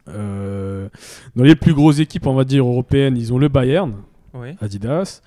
[0.08, 0.89] Euh,
[1.36, 3.93] dans les plus grosses équipes, on va dire européennes, ils ont le Bayern,
[4.62, 5.22] Adidas.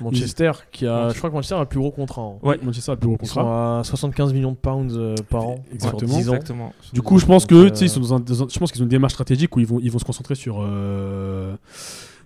[0.00, 1.12] Manchester, qui a, Manchester.
[1.14, 2.22] je crois que Manchester a le plus gros contrat.
[2.22, 2.38] hein.
[2.42, 3.80] Ouais, Manchester a le plus gros Ils sont contrat.
[3.80, 5.64] à 75 millions de pounds euh, par an.
[5.72, 6.08] Exactement.
[6.08, 6.32] Sur 10 ans.
[6.34, 6.72] Exactement.
[6.92, 8.80] Du coup, je pense que euh, ils sont dans un- dans un- je pense qu'ils
[8.82, 11.56] ont une démarche stratégique où ils vont, ils vont se concentrer sur euh,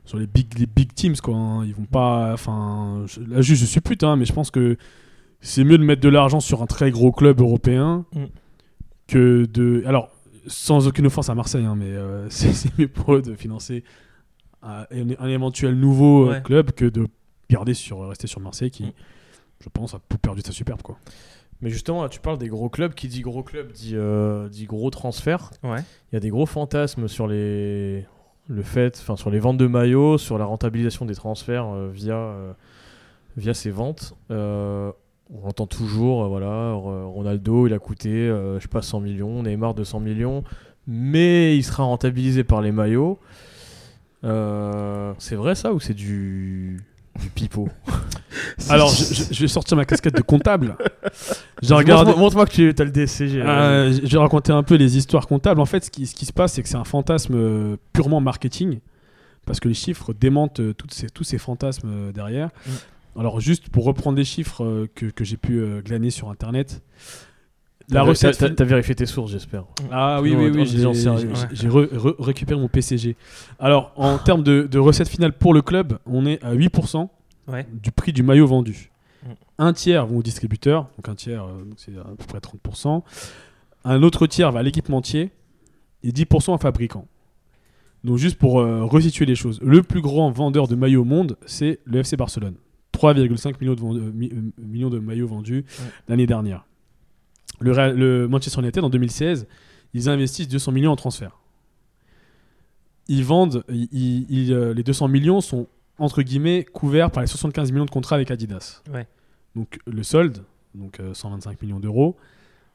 [0.05, 1.35] sur les big, les big teams quoi.
[1.37, 1.65] hein.
[1.65, 4.77] Ils vont pas, enfin, là juste je suis pute, hein, mais je pense que
[5.41, 8.25] c'est mieux de mettre de l'argent sur un très gros club européen Mm.
[9.09, 10.11] que de, alors
[10.49, 13.85] sans aucune offense à Marseille, hein, mais euh, c'est c'est mieux pour eux de financer
[14.63, 14.87] un,
[15.19, 16.43] un éventuel nouveau euh, Ouais.
[16.43, 17.07] club que de
[17.51, 18.93] garder sur rester sur Marseille qui, Mm.
[19.61, 20.97] je pense, a perdu sa superbe quoi.
[21.61, 22.93] Mais justement, là, tu parles des gros clubs.
[22.95, 25.51] Qui dit gros club dit, euh, dit gros transfert.
[25.63, 25.79] Ouais.
[26.11, 28.05] Il y a des gros fantasmes sur les
[28.49, 32.17] le fait, enfin sur les ventes de maillots, sur la rentabilisation des transferts euh, via
[32.17, 32.53] euh,
[33.37, 34.15] via ces ventes.
[34.33, 34.91] Euh,
[35.33, 39.43] on entend toujours, euh, voilà, Ronaldo, il a coûté, euh, je sais pas, 100 millions,
[39.45, 40.43] Neymar 200 millions,
[40.89, 43.19] mais il sera rentabilisé par les maillots.
[44.25, 46.79] Euh, c'est vrai ça ou c'est du
[47.21, 47.69] du pipeau
[48.71, 50.77] Alors, je, je- je vais sortir ma casquette de comptable.
[51.63, 52.15] J'ai regardé.
[52.15, 53.39] Montre-moi que tu as le DSCG.
[53.39, 55.61] là, Euh, je vais raconter un peu les histoires comptables.
[55.61, 58.21] En fait, ce qui, ce qui se passe, c'est que c'est un fantasme euh, purement
[58.23, 58.79] marketing,
[59.45, 62.49] parce que les chiffres démentent euh, toutes ces, tous ces fantasmes derrière.
[62.67, 63.21] Mm.
[63.21, 66.81] Alors, juste pour reprendre des chiffres que, que j'ai pu glaner sur Internet,
[67.91, 68.55] la recette.
[68.57, 69.65] t'as- vérifié tes sources, j'espère.
[69.91, 71.31] Ah oui, Non, oui, oui, j'ai sérieux.
[71.51, 73.17] j'ai- j'ai re- re- récupéré mon PCG.
[73.59, 77.11] Alors, en termes de, de recette finale pour le club, on est à 8%
[77.49, 77.67] Ouais.
[77.73, 78.91] du prix du maillot vendu.
[79.25, 79.29] Mm.
[79.59, 83.03] Un tiers vont au distributeur, donc un tiers, euh, donc c'est à peu près 30%.
[83.85, 85.31] Un autre tiers va à l'équipementier
[86.05, 87.07] et 10% à fabricant.
[88.05, 91.37] Donc juste pour euh, resituer les choses, le plus grand vendeur de maillots au monde,
[91.47, 92.55] c'est le FC Barcelone.
[92.93, 95.85] 3,5 millions de, vend- euh, mi- euh, millions de maillots vendus Ouais.
[96.09, 96.65] l'année dernière.
[97.61, 99.47] Le, Real- le Manchester United en 2016,
[99.95, 101.39] ils investissent 200 millions en transfert.
[103.09, 105.67] Ils vendent, ils- ils- ils, euh, les 200 millions sont
[105.99, 108.83] entre guillemets couverts par les 75 millions de contrats avec Adidas.
[108.93, 109.07] Ouais.
[109.55, 112.17] Donc le solde, donc euh, 125 millions d'euros,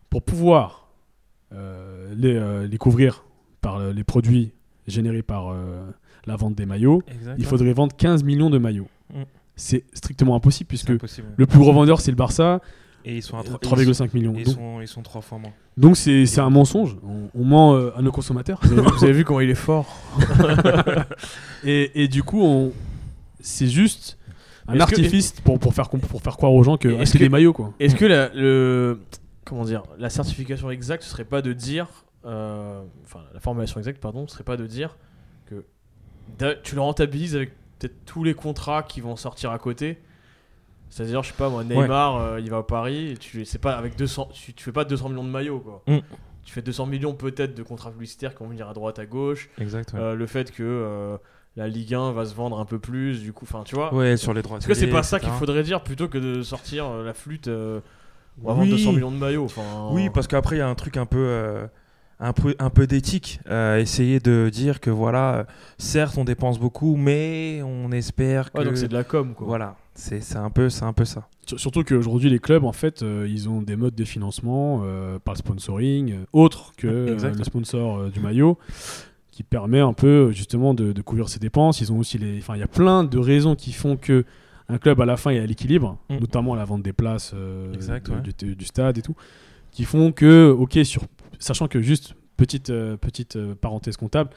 [0.09, 0.89] pour pouvoir
[1.53, 3.23] euh, les, euh, les couvrir
[3.61, 4.51] par euh, les produits
[4.85, 5.85] générés par euh,
[6.25, 7.01] la vente des maillots,
[7.37, 8.87] il faudrait vendre 15 millions de maillots.
[9.13, 9.23] Mm.
[9.55, 11.27] C'est strictement impossible puisque impossible.
[11.35, 12.61] le plus gros vendeur c'est le Barça,
[13.09, 14.33] Et ils sont à trois- 3,5 millions.
[14.37, 15.53] Ils Donc- sont, ils sont trois fois moins.
[15.77, 16.97] Donc c'est un mensonge.
[17.03, 18.59] On, on ment euh, à nos consommateurs.
[18.63, 19.87] Vous avez, vu- vous avez vu comment il est fort
[21.63, 22.71] et, et du coup,
[23.39, 24.17] c'est juste
[24.67, 27.17] un que- artifice pour, pour, faire, comp- pour faire croire aux gens que ah, c'est
[27.19, 27.73] des maillots quoi.
[27.79, 28.99] Est-ce que la, le
[29.45, 31.87] comment dire la certification exacte ce serait pas de dire
[32.25, 34.97] euh, enfin la formulation exacte pardon ce serait pas de dire
[35.45, 35.63] que
[36.63, 39.99] tu le rentabilises avec peut-être tous les contrats qui vont sortir à côté.
[40.89, 43.73] C'est-à-dire je sais pas moi Neymar euh, il va à Paris et tu c'est pas
[43.73, 45.83] avec 200 tu, tu fais pas 200 millions de maillots quoi.
[45.87, 45.99] Mm.
[46.43, 49.49] Tu fais 200 millions peut-être de contrats publicitaires qui vont venir à droite à gauche.
[49.59, 49.91] Exact.
[49.93, 49.99] Ouais.
[49.99, 51.17] Euh, le fait que euh,
[51.57, 53.93] la Ligue 1 va se vendre un peu plus du coup enfin tu vois.
[53.93, 54.57] Ouais, sur les droits.
[54.57, 57.81] Est-ce que c'est pas ça qu'il faudrait dire plutôt que de sortir la flûte ou
[58.43, 58.69] Oui.
[58.69, 59.47] 200 millions de maillots
[59.91, 61.67] Oui, parce qu'après, il y a un truc un peu,
[62.19, 63.39] un peu, un peu d'éthique.
[63.49, 65.45] Euh, essayer de dire que voilà,
[65.77, 68.59] certes, on dépense beaucoup, mais on espère que.
[68.59, 69.47] Ouais, donc c'est de la com quoi.
[69.47, 71.27] Voilà, c'est c'est un, peu- c'est un peu ça.
[71.45, 75.17] Sur- Surtout qu'aujourd'hui, les clubs, en fait, euh, ils ont des modes de financement euh,
[75.19, 78.57] par le sponsoring, euh, autre que euh, le sponsor euh, du maillot,
[79.31, 81.81] qui permet un peu justement de, de couvrir ses dépenses.
[81.81, 84.23] Ils ont aussi les, enfin, il y a plein de raisons qui font que
[84.69, 86.17] un club à la fin est à l'équilibre, Mm.
[86.19, 88.33] notamment la vente des places euh, Exact, de- ouais.
[88.37, 89.15] du, du stade et tout,
[89.71, 91.03] qui font que, ok, sur,
[91.39, 94.29] sachant que juste petite euh, petite parenthèse comptable,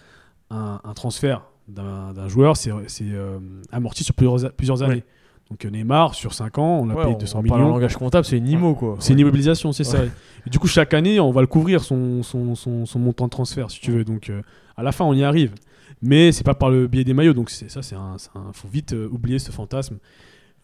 [0.50, 3.38] un, un transfert d'un joueur, c'est c'est, euh,
[3.70, 4.94] amorti sur plusieurs, plusieurs années.
[4.94, 5.04] Ouais.
[5.50, 7.64] Donc euh, Neymar, sur 5 ans, on l'a Ouais, payé on- 200 on parle en
[7.64, 7.74] millions.
[7.76, 8.96] langage comptable, c'est une IMO quoi.
[9.00, 10.04] C'est une immobilisation, c'est ça.
[10.46, 13.30] Et du coup, chaque année, on va le couvrir son, son, son, son montant de
[13.30, 14.04] transfert, si tu veux.
[14.04, 14.42] Donc, euh,
[14.76, 15.54] à la fin, on y arrive.
[16.02, 17.34] Mais c'est pas par le biais des maillots.
[17.34, 18.16] Donc, ça, c'est un,
[18.52, 19.98] faut vite euh, oublier ce fantasme.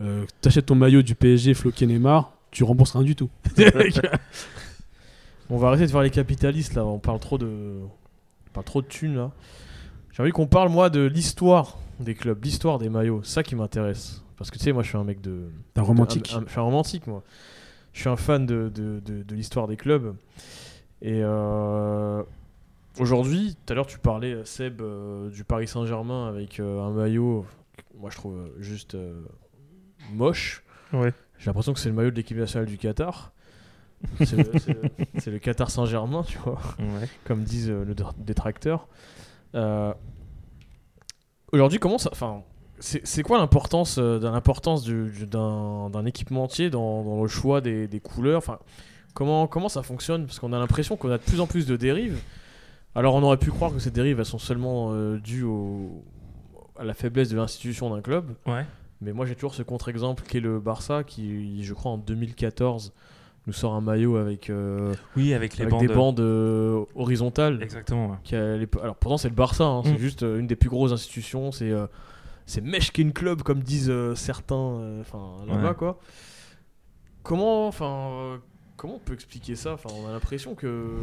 [0.00, 3.28] Euh, T'achètes ton maillot du PSG floqué Neymar, tu rembourses rien du tout.
[5.50, 8.82] On va arrêter de faire les capitalistes là, on parle trop de on parle trop
[8.82, 9.30] de thunes là.
[10.12, 13.54] J'ai envie qu'on parle moi de l'histoire des clubs, l'histoire des maillots, c'est ça qui
[13.54, 16.32] m'intéresse parce que tu sais moi je suis un mec de T'es un romantique.
[16.34, 17.22] un- un- je suis un romantique moi.
[17.92, 20.14] Je suis un fan de, de, de- de l'histoire des clubs
[21.02, 22.22] et euh,
[23.00, 27.46] aujourd'hui, tout à l'heure tu parlais Seb euh, du Paris Saint-Germain avec euh, un maillot
[27.76, 29.22] que moi je trouve juste euh,
[30.12, 30.62] moche.
[30.92, 31.12] Ouais.
[31.38, 33.32] J'ai l'impression que c'est le maillot de l'équipe nationale du Qatar.
[34.20, 34.36] C'est
[35.30, 37.08] le, Qatar Saint-Germain, tu vois, Ouais.
[37.24, 38.88] comme disent euh, le dé- détracteur.
[39.54, 39.92] Euh,
[41.52, 42.10] Aujourd'hui, comment ça.
[42.12, 42.42] Enfin,
[42.80, 48.38] c'est quoi l'importance euh, d'un équipementier dans, dans le choix des, des couleurs?
[48.38, 48.58] Enfin,
[49.14, 50.26] comment, comment ça fonctionne?
[50.26, 52.18] Parce qu'on a l'impression qu'on a de plus en plus de dérives.
[52.94, 56.02] Alors, on aurait pu croire que ces dérives, elles sont seulement euh, dues au-
[56.78, 58.32] à la faiblesse de l'institution d'un club.
[58.46, 58.64] Ouais.
[59.02, 62.92] Mais moi, j'ai toujours ce contre-exemple qui est le Barça, qui, je crois, en 2014,
[63.46, 65.80] nous sort un maillot avec, euh, Oui, avec les avec bandes.
[65.86, 67.62] des bandes euh, horizontales.
[67.62, 68.08] Exactement.
[68.10, 68.16] ouais.
[68.24, 69.98] qui a l'épo- Alors, pourtant, c'est le Barça, hein, c'est Mm.
[69.98, 71.52] juste une des plus grosses institutions.
[71.52, 71.70] C'est
[72.46, 75.74] c'est Meshkin Club, comme disent euh, certains euh, enfin là-bas, Ouais.
[75.74, 75.98] quoi.
[77.22, 78.38] Comment, enfin, euh,
[78.76, 79.72] comment on peut expliquer ça?
[79.74, 80.94] Enfin, on a l'impression que.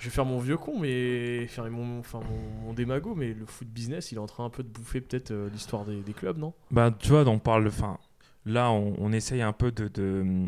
[0.00, 1.46] Je vais faire mon vieux con, mais.
[1.46, 4.50] Faire mon, enfin, mon, mon démago, mais le foot business, il est en train un
[4.50, 6.52] peu de bouffer peut-être euh, l'histoire des, des clubs, non?
[6.72, 7.68] Bah, tu vois, on parle.
[7.68, 7.98] Enfin,
[8.44, 10.46] là, on, on essaye un peu de de-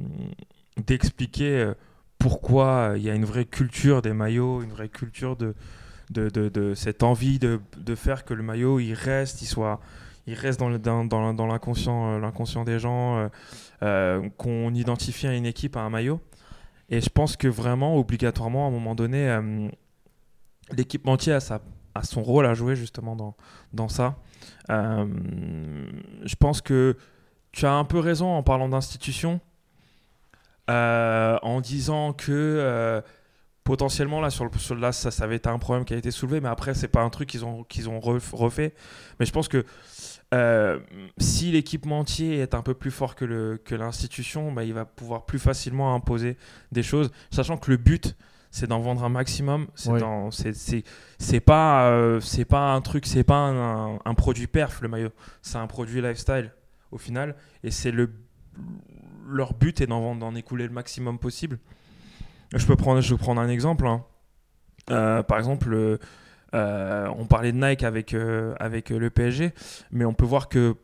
[0.85, 1.73] d'expliquer
[2.19, 5.55] pourquoi il y a une vraie culture des maillots, une vraie culture de
[6.11, 9.81] de, de, de cette envie de, de faire que le maillot il reste, il soit,
[10.27, 13.29] il reste dans le- dans, dans, dans l'inconscient, euh, l'inconscient des gens, euh,
[13.83, 16.21] euh, qu'on identifie à une équipe à un maillot.
[16.91, 19.69] Et je pense que vraiment, obligatoirement, à un moment donné, euh,
[20.77, 21.61] l'équipementier a, sa,
[21.95, 23.35] a son rôle à jouer justement dans,
[23.73, 24.17] dans ça.
[24.69, 26.97] Je pense que
[27.53, 29.41] tu as un peu raison en parlant d'institution,
[30.69, 33.03] en disant que
[33.65, 36.11] potentiellement là sur le sur- là ça, ça avait été un problème qui a été
[36.11, 38.75] soulevé, mais après c'est pas un truc qu'ils ont qu'ils ont ref- refait.
[39.19, 39.65] Mais je pense que
[40.33, 40.79] euh,
[41.19, 45.25] si l'équipementier est un peu plus fort que le que l'institution, bah, il va pouvoir
[45.25, 46.37] plus facilement imposer
[46.73, 48.15] des choses, sachant que le but
[48.51, 49.67] c'est d'en vendre un maximum.
[49.75, 50.53] C'est dans- c'est-
[51.41, 55.11] pas euh, c'est pas un truc, c'est pas un, un produit perf le maillot,
[55.43, 56.53] c'est un produit lifestyle
[56.93, 58.11] au final, et c'est le
[59.29, 61.59] leur but est d'en vendre, d'en écouler le maximum possible.
[62.55, 63.87] Je peux prendre, je peux prendre un exemple.
[63.87, 64.05] hein.
[64.91, 65.99] Euh, par exemple, euh,
[66.55, 69.53] euh, on parlait de Nike avec, euh, avec le PSG,
[69.91, 70.77] mais on peut voir que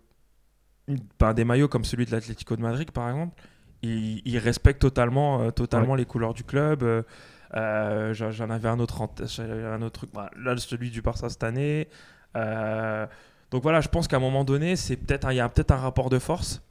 [1.18, 3.40] ben, des maillots comme celui de l'Atlético de Madrid, par exemple,
[3.82, 6.84] ils, ils respectent totalement, totalement les couleurs du club.
[7.54, 9.02] J'en avais un autre,
[9.38, 10.10] un autre truc.
[10.12, 11.88] Bah, là, celui du Barça cette année.
[12.34, 16.18] Donc voilà, je pense qu'à un moment donné, il y a peut-être un rapport de
[16.18, 16.62] force.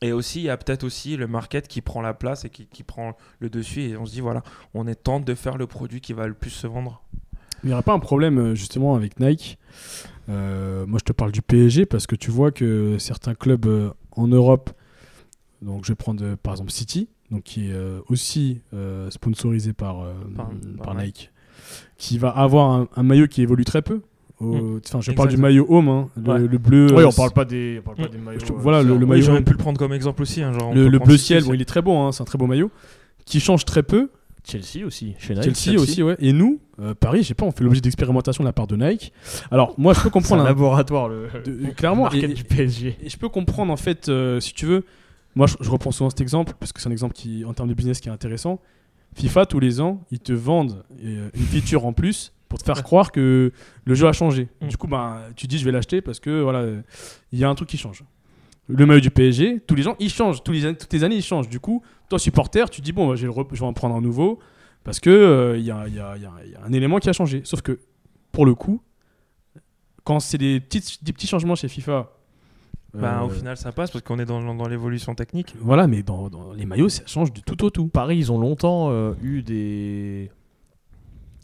[0.00, 2.66] Et aussi, il y a peut-être aussi le market qui prend la place et qui,
[2.66, 3.80] qui prend le dessus.
[3.82, 4.42] Et on se dit, voilà,
[4.74, 7.02] on est tente de faire le produit qui va le plus se vendre.
[7.64, 9.58] Il n'y aura pas un problème euh, justement avec Nike.
[10.28, 13.90] Euh, moi, je te parle du PSG parce que tu vois que certains clubs euh,
[14.12, 14.70] en Europe,
[15.62, 17.76] donc je vais prendre par exemple City, donc qui est
[18.08, 18.62] aussi
[19.10, 20.04] sponsorisé par,
[20.36, 21.32] Par- par par Nike,
[21.96, 24.02] qui va avoir un, un maillot qui évolue très peu.
[24.40, 26.38] Au- Enfin, je parle du maillot home, hein, le, Ouais.
[26.40, 26.86] le bleu.
[26.94, 28.40] Oui, euh, on parle pas des, on parle pas des maillots.
[28.46, 30.42] je- euh, voilà, le- le Oui, maillot j'aurais pu le prendre comme exemple aussi.
[30.42, 32.46] hein, genre, le, bleu ciel, bon, il est très beau, hein, c'est un très beau
[32.46, 32.70] maillot,
[33.24, 34.10] qui change très peu.
[34.44, 35.54] Chelsea aussi, chez Nike.
[35.56, 36.16] Chelsea, aussi, ouais.
[36.20, 38.76] Et nous, euh, Paris, je sais pas, on fait l'objet d'expérimentation de la part de
[38.76, 39.12] Nike.
[39.50, 40.42] Alors, moi, je peux C'est un comprendre.
[40.42, 41.28] hein, laboratoire, le.
[41.44, 42.96] de- clairement, market et- du PSG.
[43.02, 44.84] Et je peux comprendre en fait, euh, si tu veux,
[45.34, 47.68] moi je, je reprends souvent cet exemple parce que c'est un exemple qui, en termes
[47.68, 48.58] de business, qui est intéressant.
[49.16, 52.82] FIFA tous les ans, ils te vendent euh, une feature en plus pour te faire
[52.82, 53.52] croire que
[53.84, 54.48] le jeu a changé.
[54.62, 54.68] Mm.
[54.68, 56.82] Du coup, ben, tu dis je vais l'acheter parce que voilà, euh,
[57.32, 58.04] il y a un truc qui change.
[58.68, 61.22] Le maillot du PSG, tous les gens, il change, tous les, toutes les années, il
[61.22, 61.48] change.
[61.48, 63.72] Du coup, toi supporter, tu dis bon, bah, je, vais le rep- je vais en
[63.72, 64.38] prendre un nouveau
[64.84, 66.98] parce que euh, il y, a, il y a- il y y a un élément
[66.98, 67.40] qui a changé.
[67.44, 67.78] Sauf que
[68.32, 68.82] pour le coup,
[70.04, 72.10] quand c'est des, petites, des petits changements chez FIFA.
[72.94, 75.54] Bah, euh, Au final, ça passe parce qu'on est dans, dans l'évolution technique.
[75.60, 77.88] voilà, mais dans, dans les maillots, ça change du tout au tout.
[77.88, 80.30] Paris, ils ont longtemps euh, eu des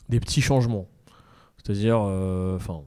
[0.09, 0.87] des petits changements.
[1.64, 2.81] C'est-à-dire, euh, enfin,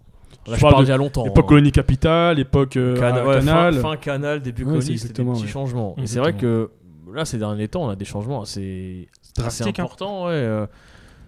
[0.48, 1.26] là, je parle d'il y a longtemps.
[1.26, 1.48] Époque hein.
[1.50, 3.00] colonie capitale, époque euh, ouais,
[3.40, 3.74] canal.
[3.80, 5.48] Fin, canal, début Ouais, colonie, c'est c'était des exactement, petits ouais.
[5.50, 5.96] changements.
[5.98, 6.68] Et c'est vrai Exactement.
[7.08, 9.80] que là, ces derniers temps, on a des changements assez, assez Drastique.
[9.80, 9.84] hein.
[9.84, 10.26] importants.
[10.28, 10.66] Ouais, euh.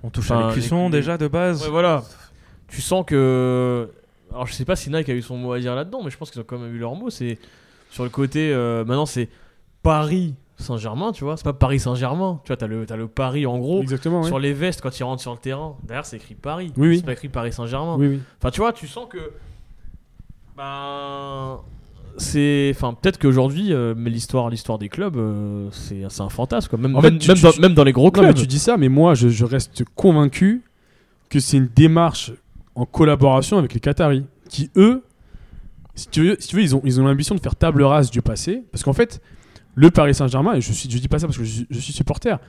[0.04, 1.64] On touche Enfin, à l'écusson les- déjà de base.
[1.64, 2.04] Ouais, voilà.
[2.70, 3.90] Tu sens que.
[4.32, 6.18] Alors, je sais pas si Nike a eu son mot à dire là-dedans, mais je
[6.18, 7.10] pense qu'ils ont quand même eu leur mot.
[7.10, 7.38] C'est
[7.90, 8.54] sur le côté.
[8.54, 9.28] euh, maintenant, c'est
[9.82, 11.38] Paris Saint-Germain, tu vois.
[11.38, 12.40] C'est pas Paris Saint-Germain.
[12.44, 13.82] Tu vois, t'as le, t'as le Paris en gros.
[13.82, 14.24] Exactement.
[14.24, 16.72] Sur les vestes, quand ils rentrent sur le terrain, derrière c'est écrit Paris.
[16.78, 16.98] Oui, oui.
[16.98, 17.98] C'est pas écrit Paris Saint-Germain.
[18.40, 19.18] Enfin, tu vois, tu sens que.
[20.58, 21.58] Ben.
[22.18, 22.72] C'est.
[22.76, 26.78] Enfin, peut-être qu'aujourd'hui, euh, mais l'histoire, l'histoire des clubs, euh, c'est un fantasme, quoi.
[26.80, 28.26] Même, En fait, même, tu- même tu- dans, même dans les gros Non, clubs.
[28.28, 30.64] mais tu dis ça, mais moi, je, je reste convaincu
[31.30, 32.32] que c'est une démarche
[32.76, 35.04] en collaboration avec les Qataris, qui eux,
[35.96, 38.12] si tu veux, si tu veux ils ont ils ont l'ambition de faire table rase
[38.12, 39.22] du passé, parce qu'en fait,
[39.82, 41.94] le Paris Saint-Germain, et je je dis pas ça parce que je, suis- je suis
[41.94, 42.40] supporter,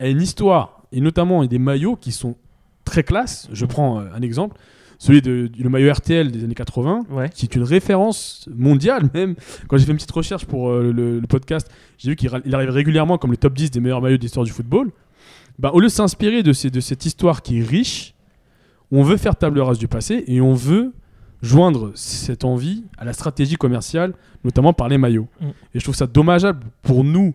[0.00, 2.36] a une histoire et notamment des maillots qui sont
[2.84, 3.48] très classe.
[3.52, 4.56] Je prends euh, un exemple,
[4.98, 7.30] celui de le maillot RTL des années 80 Ouais.
[7.30, 9.34] qui est une référence mondiale même.
[9.68, 12.70] Quand j'ai fait une petite recherche pour euh, le, le podcast, j'ai vu qu'il arrive
[12.70, 14.90] régulièrement comme le top 10 des meilleurs maillots de l'histoire du football.
[15.58, 18.14] Bah, au lieu de s'inspirer de, ces- de cette histoire qui est riche,
[18.90, 20.92] on veut faire table rase du passé et on veut
[21.44, 25.28] joindre cette envie à la stratégie commerciale, notamment par les maillots.
[25.40, 25.46] Mm.
[25.74, 27.34] Et je trouve ça dommageable pour nous,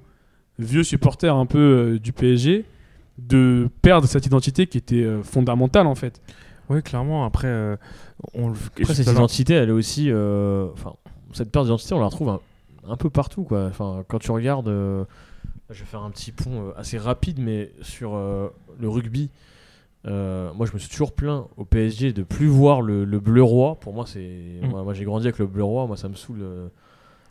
[0.57, 1.59] vieux supporters un peu
[1.95, 2.65] euh, du PSG,
[3.17, 6.21] de perdre cette identité qui était euh, fondamentale en fait.
[6.69, 7.25] Oui, clairement.
[7.25, 7.75] Après, euh,
[8.33, 10.09] on le- Après, cette identité, elle est aussi.
[10.11, 10.93] euh, Enfin,
[11.33, 12.39] cette perte d'identité, on la retrouve un,
[12.87, 13.65] un peu partout, quoi.
[13.65, 14.67] Enfin, quand tu regardes.
[14.67, 15.03] euh,
[15.71, 18.47] je vais faire un petit pont euh, assez rapide, mais sur euh,
[18.79, 19.29] le rugby.
[20.07, 23.43] Euh, moi, je me suis toujours plaint au PSG de plus voir le, le bleu
[23.43, 23.75] roi.
[23.79, 24.59] Pour moi, c'est.
[24.63, 24.67] Mm.
[24.69, 25.87] Moi, moi, j'ai grandi avec le bleu roi.
[25.87, 26.39] Moi, ça me saoule.
[26.41, 26.67] euh,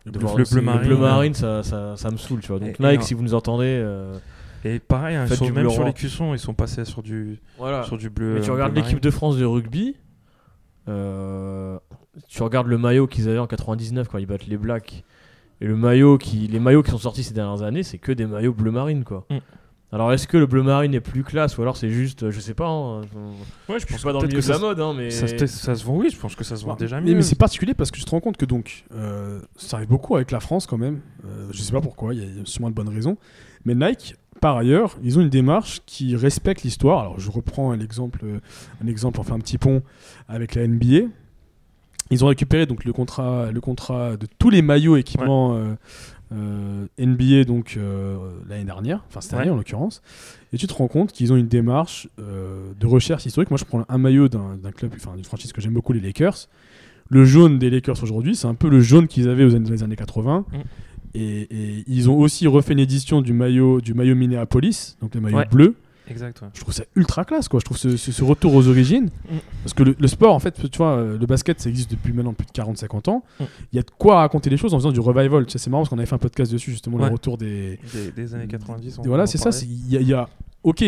[0.07, 2.49] de bleu- voir- le bleu marine, Le bleu marine, ça, ça, ça me saule, tu
[2.49, 2.59] vois.
[2.61, 3.67] Donc, Et- Nike, et- si vous nous entendez.
[3.83, 4.17] euh,
[4.65, 7.39] Et pareil, hein, ils Faites sont- même sur les cuissons, ils sont passés sur du,
[7.59, 7.85] voilà.
[7.85, 8.35] sur du bleu.
[8.35, 9.97] Mais tu regardes l'équipe de France de rugby,
[12.29, 15.05] tu regardes le maillot qu'ils avaient en 99 quand ils battent les Blacks,
[15.61, 18.27] et le maillot qui, les maillots qui sont sortis ces dernières années, c'est que des
[18.27, 19.27] maillots bleu marine, quoi.
[19.31, 19.37] Mm.
[19.91, 22.41] Alors est-ce que le bleu marine est plus classe ou alors c'est juste, euh, je
[22.41, 24.61] sais pas, hein, je, Ouais, je suis pas dans le milieu que de la ça,
[24.61, 26.73] mode, hein, mais ça, se- ça se vend, oui, je pense que ça se vend
[26.73, 27.17] Bah, déjà mais, mieux.
[27.17, 30.15] mais c'est particulier parce que tu te rends compte que donc euh, ça arrive beaucoup
[30.17, 31.01] avec la France quand même.
[31.25, 33.17] Euh, je sais pas pourquoi, il y a sûrement de bonnes raisons.
[33.65, 37.01] Mais Nike, par ailleurs, ils ont une démarche qui respecte l'histoire.
[37.01, 38.41] Alors je reprends un exemple, euh,
[38.85, 39.83] un exemple, enfin un petit pont
[40.29, 41.09] avec la NBA.
[42.11, 45.75] Ils ont récupéré donc le contrat, le contrat de tous les maillots équipements euh,
[46.31, 48.17] NBA donc euh,
[48.49, 49.41] l'année dernière, enfin cette Ouais.
[49.41, 50.03] année en l'occurrence.
[50.53, 53.51] Et tu te rends compte qu'ils ont une démarche euh, de recherche historique.
[53.51, 56.01] Moi, je prends un maillot d'un d'un club, enfin d'une franchise que j'aime beaucoup, les
[56.01, 56.49] Lakers.
[57.11, 59.73] Le jaune des Lakers aujourd'hui, c'est un peu le jaune qu'ils avaient aux années, dans
[59.73, 60.45] les années 80.
[60.51, 60.57] Mm.
[61.15, 65.21] Et, et ils ont aussi refait une édition du maillot, du maillot Minneapolis, donc le
[65.23, 65.47] maillot Ouais.
[65.51, 65.75] bleu.
[66.09, 66.41] Exact.
[66.43, 66.49] ouais.
[66.55, 67.61] Je trouve ça ultra classe, quoi.
[67.61, 69.07] Je trouve ce, ce- ce retour aux origines.
[69.31, 69.37] Mm.
[69.63, 72.13] Parce que le, le sport, en fait, tu vois, euh, le basket, ça existe depuis
[72.13, 73.25] maintenant plus de 40-50 ans.
[73.41, 73.45] Mm.
[73.73, 75.47] Il y a de quoi raconter les choses en faisant du revival.
[75.47, 77.07] Tu sais, c'est marrant parce qu'on avait fait un podcast dessus, justement, Ouais.
[77.07, 78.99] le retour des, Des, des années 90.
[78.99, 79.51] on- et voilà, c'est ça.
[79.63, 80.29] Il y, a- il y a,
[80.63, 80.85] ok,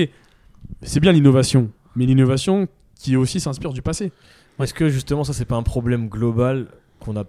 [0.83, 4.13] c'est bien l'innovation, mais l'innovation qui aussi s'inspire du passé.
[4.61, 6.67] est-ce que justement ça c'est pas un problème global
[7.01, 7.25] qu'on a,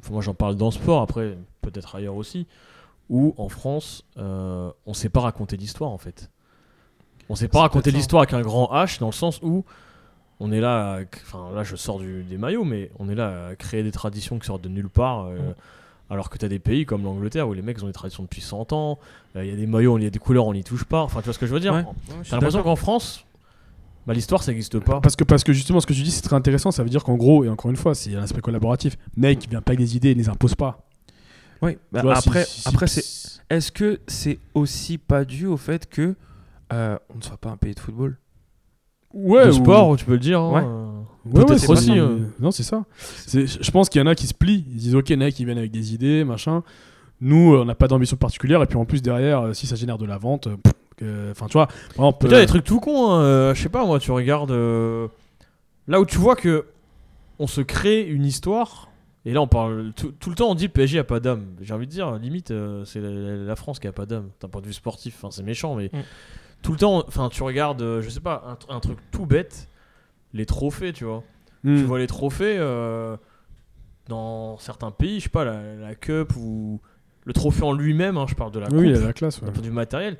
[0.00, 2.48] enfin, moi j'en parle dans le sport, après peut-être ailleurs aussi,
[3.08, 6.30] où en France euh, on sait pas raconter l'histoire en fait.
[7.28, 7.58] On sait pas
[7.90, 7.96] ça.
[7.96, 9.64] l'histoire avec un grand H dans le sens où
[10.40, 13.56] on est là, enfin là je sors du- des maillots, mais on est là à
[13.56, 15.26] créer des traditions qui sortent de nulle part.
[15.26, 15.36] euh.
[16.10, 18.42] Alors que tu as des pays comme l'Angleterre où les mecs ont des traditions depuis
[18.42, 18.98] 100 ans,
[19.36, 21.00] euh, il y a des maillots, il y a des couleurs, on n'y touche pas.
[21.02, 21.72] Enfin, tu vois ce que je veux dire?
[21.72, 21.84] Ouais.
[22.28, 23.24] T'as l'impression qu'en France,
[24.06, 25.00] bah, l'histoire ça n'existe pas.
[25.00, 26.70] Parce que, parce que justement, ce que tu dis, c'est très intéressant.
[26.72, 28.98] Ça veut dire qu'en gros, et encore une fois, c'est un aspect collaboratif.
[29.16, 30.86] Nike vient pas avec des idées et les impose pas.
[31.62, 33.40] Oui, bah, vois, après, si- si- après c'est.
[33.48, 36.16] Est-ce que c'est aussi pas dû au fait que
[36.72, 38.18] euh, on ne soit pas un pays de football
[39.12, 40.40] Ouais, de ou- sport, tu peux le dire.
[40.40, 40.50] hein,
[41.24, 41.32] Ouais.
[41.32, 42.18] Ouais, Peut-être ouais, aussi, euh.
[42.40, 42.84] Non, c'est ça.
[43.32, 44.64] Je pense qu'il y en a qui se plient.
[44.70, 46.62] Ils disent, ok, Nike, ils viennent avec des idées, machin.
[47.20, 48.62] Nous, euh, on n'a pas d'ambition particulière.
[48.62, 50.48] Et puis en plus, derrière, si ça génère de la vente,
[51.00, 54.10] enfin, tu vois, par exemple, des trucs tout cons, hein, je sais pas moi, tu
[54.10, 55.08] regardes euh,
[55.88, 56.66] là où tu vois que
[57.38, 58.88] on se crée une histoire.
[59.24, 61.46] Et là, on parle tout, tout le temps, on dit PSG a pas d'âme.
[61.62, 64.48] J'ai envie de dire, limite, euh, c'est la, la France qui a pas d'âme d'un
[64.48, 65.14] point de vue sportif.
[65.16, 65.98] Enfin, c'est méchant, mais Mm.
[66.64, 69.26] Tout le temps, enfin, tu regardes, euh, je sais pas, un, tr- un truc tout
[69.26, 69.68] bête,
[70.32, 71.22] les trophées, tu vois.
[71.62, 71.76] hmm.
[71.76, 73.16] Tu vois les trophées euh,
[74.08, 76.80] dans certains pays, je sais pas, la, la Cup ou
[77.24, 79.40] le trophée en lui-même, hein, je parle de la Oui, il coupe, a la classe.
[79.42, 79.50] ouais.
[79.62, 80.16] vue matériel.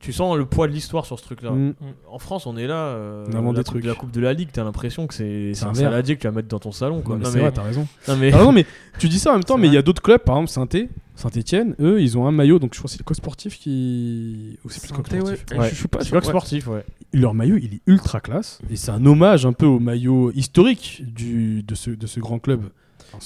[0.00, 1.50] Tu sens le poids de l'histoire sur ce truc-là.
[1.50, 1.72] Hmm.
[2.10, 2.74] En France, on est là.
[2.76, 3.82] euh, On invente la des coupe trucs.
[3.84, 6.32] de la Coupe de la Ligue, t'as l'impression que c'est un saladier que tu vas
[6.32, 7.00] mettre dans ton salon.
[7.00, 7.14] Quoi.
[7.14, 7.86] Non, mais Non, c'est mais- vrai, t'as raison.
[8.08, 8.66] non, mais- raison, mais
[8.98, 10.88] tu dis ça en même temps, mais il y a d'autres clubs, par exemple Saint-Étienne,
[11.16, 14.58] Saint-Étienne, eux, ils ont un maillot, donc je crois que c'est le coq sportif qui.
[14.64, 15.36] Ou c'est plus le coq Sainté, ouais.
[15.36, 15.58] sportif.
[15.58, 15.70] Ouais.
[15.70, 16.22] Je suis pas sûr.
[16.24, 16.84] sportif, ouais.
[17.14, 21.02] Leur maillot, il est ultra classe, et c'est un hommage un peu au maillot historique
[21.06, 22.64] du, de, ce, de ce grand club.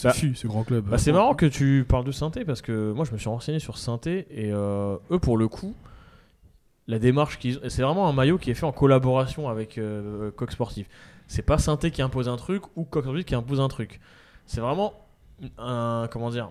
[0.05, 0.85] Bah, fut, ce grand club.
[0.85, 3.59] Bah, c'est marrant que tu parles de Synthé parce que moi je me suis renseigné
[3.59, 5.75] sur Synthé et euh, eux pour le coup,
[6.89, 10.51] la démarche qu'ils c'est vraiment un maillot qui est fait en collaboration avec euh, Coq
[10.51, 10.89] Sportif.
[11.29, 14.01] C'est pas Synthé qui impose un truc ou Coq Sportif qui impose un truc.
[14.47, 14.95] C'est vraiment
[15.59, 16.51] un comment dire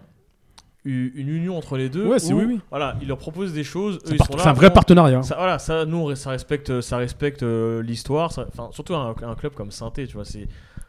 [0.86, 2.08] une union entre les deux.
[2.08, 2.60] Ouais, c'est où, oui, oui.
[2.69, 4.00] Voilà, ils leur proposent des choses.
[4.06, 5.21] C'est un vrai partenariat.
[5.21, 8.32] Ça, voilà, ça, nous, ça respecte, ça respecte euh, l'histoire.
[8.38, 10.47] Enfin, surtout un, un club comme Synthé, tu vois, c'est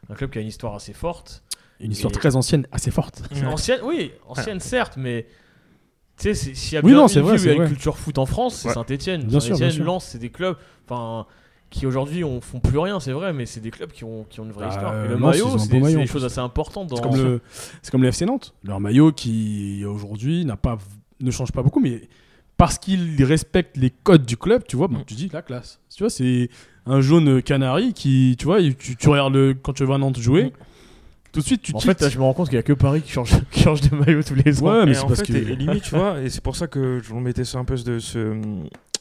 [0.09, 1.43] un club qui a une histoire assez forte.
[1.81, 3.23] Une histoire Et- très ancienne, assez forte.
[3.45, 5.27] Ancienne, oui, ancienne certes, mais
[6.19, 7.49] tu sais, c'est- s'il y a Oui, bien non, une c'est vrai, ville où il
[7.49, 8.75] y a c'est une culture foot en France, c'est Ouais.
[8.75, 9.23] Saint-Etienne.
[9.25, 9.85] Bien Saint-Etienne, sûr.
[9.85, 10.57] Lens, c'est des clubs,
[10.89, 11.27] enfin,
[11.71, 14.41] qui aujourd'hui on font plus rien, c'est vrai, mais c'est des clubs qui ont, qui
[14.41, 15.05] ont une vraie Bah, histoire.
[15.05, 16.89] Et le Lens, maillot, c'est c'est maillot, en des choses assez importantes.
[16.89, 16.97] Dans...
[16.97, 17.41] C'est comme, le,
[17.83, 18.55] c'est comme le FC Nantes.
[18.65, 20.79] Leur maillot qui aujourd'hui n'a pas,
[21.21, 22.09] ne change pas beaucoup, mais
[22.57, 25.05] parce qu'ils respectent les codes du club, tu vois, bon, Mm.
[25.07, 25.79] tu dis la classe.
[25.95, 26.49] Tu vois, c'est
[26.87, 30.45] un jaune canari qui, tu vois, tu, tu regardes le, quand tu vois Nantes jouer,
[30.47, 30.51] Mm.
[31.33, 33.03] Tout de suite tu En fait, je me rends compte qu'il y a que Paris
[33.03, 34.67] qui change, qui change de maillot tous les ans.
[34.67, 35.33] Ouais, mais Et c'est parce fait, que.
[35.33, 37.65] et, et limite, tu vois, et c'est pour ça que je vous mettais ça un
[37.65, 38.41] peu de ce,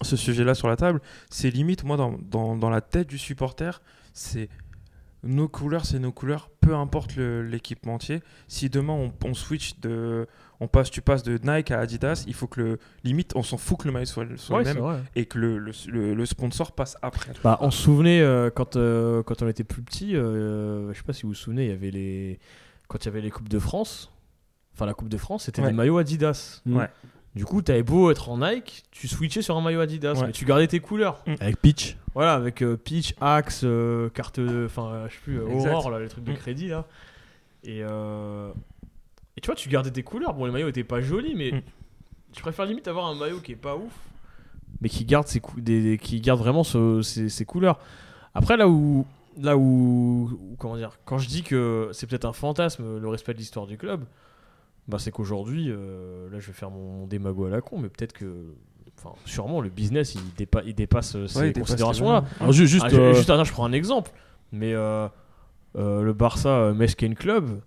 [0.02, 1.02] ce sujet-là sur la table.
[1.30, 3.82] C'est limite, moi, dans, dans, dans la tête du supporter,
[4.14, 4.50] c'est
[5.24, 8.22] nos couleurs, c'est nos couleurs, peu importe l'équipementier.
[8.48, 10.28] Si demain on, on switch de.
[10.60, 12.80] On passe, tu passes de Nike à Adidas, il faut que le.
[13.04, 15.60] Limite, on s'en fout que le maillot soit, soit Ouais, le même et que le,
[15.60, 17.32] le, le- le sponsor passe après.
[17.44, 21.04] Bah, on se souvenait euh, quand, euh, quand on était plus petit, euh, je sais
[21.04, 22.40] pas si vous vous souvenez, il y avait les
[22.88, 24.12] quand il y avait les coupes de France.
[24.74, 25.68] Enfin, la Coupe de France, c'était Ouais.
[25.70, 26.62] des maillots Adidas.
[26.66, 26.78] Mm.
[26.78, 26.90] Ouais.
[27.36, 30.28] Du coup, t'avais beau être en Nike, tu switchais sur un maillot Adidas, Ouais.
[30.28, 31.24] mais tu gardais tes couleurs.
[31.40, 31.98] Avec Pitch.
[32.16, 35.72] Voilà, avec euh, Peach, Axe, euh, carte, enfin, euh, je sais plus, euh, Exact.
[35.74, 36.38] Aurore, là, les trucs de Mm.
[36.38, 36.86] crédit là.
[37.64, 38.52] Et, euh,
[39.38, 40.34] et tu vois, tu gardais tes couleurs.
[40.34, 41.62] Bon, les maillots étaient pas jolis, mais Mm.
[42.34, 43.94] tu préfères limite avoir un maillot qui est pas ouf,
[44.82, 47.80] mais qui garde ses cou- des, des- qui garde vraiment ce- ses, ses couleurs.
[48.34, 49.06] Après, là où,
[49.40, 53.40] là où, comment dire, quand je dis que c'est peut-être un fantasme le respect de
[53.40, 54.04] l'histoire du club,
[54.88, 57.90] bah c'est qu'aujourd'hui, euh, là, je vais faire mon, mon démago à la con, mais
[57.90, 58.46] peut-être que,
[58.98, 62.22] enfin, sûrement le business il, dépa- il dépasse euh, ces Ouais, il dépasse considérations-là.
[62.22, 62.86] les- Alors, ju- juste.
[62.88, 64.12] Ah, je- euh, juste, attends, je prends un exemple.
[64.54, 65.08] Mais euh,
[65.76, 67.60] euh, le Barça euh, Mesken Club,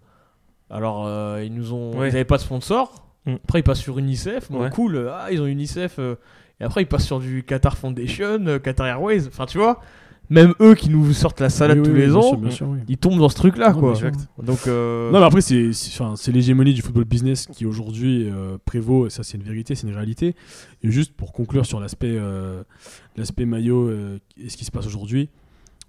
[0.71, 2.09] alors euh, ils nous ont, Ouais.
[2.09, 3.07] ils n'avaient pas de sponsor.
[3.27, 3.35] Mm.
[3.45, 4.71] Après ils passent sur UNICEF, bon, Ouais.
[4.71, 5.09] cool.
[5.13, 5.97] Ah ils ont UNICEF.
[5.99, 6.15] euh,
[6.61, 9.27] et après ils passent sur du Qatar Foundation, euh, Qatar Airways.
[9.29, 9.81] Enfin tu vois,
[10.31, 12.69] même eux qui nous sortent la salade oui, tous oui, les ans, sûr, bien sûr,
[12.69, 12.79] oui.
[12.89, 13.83] ils tombent dans ce truc-là quoi.
[13.93, 14.29] mais exact.
[14.43, 18.31] Donc Non, mais après, c'est l'hégémonie du football business qui aujourd'hui
[18.65, 20.37] prévaut, et ça, c'est une vérité, c'est une réalité.
[20.85, 22.17] Et juste pour conclure sur l'aspect
[23.17, 25.31] l'aspect maillot et ce qui se passe aujourd'hui,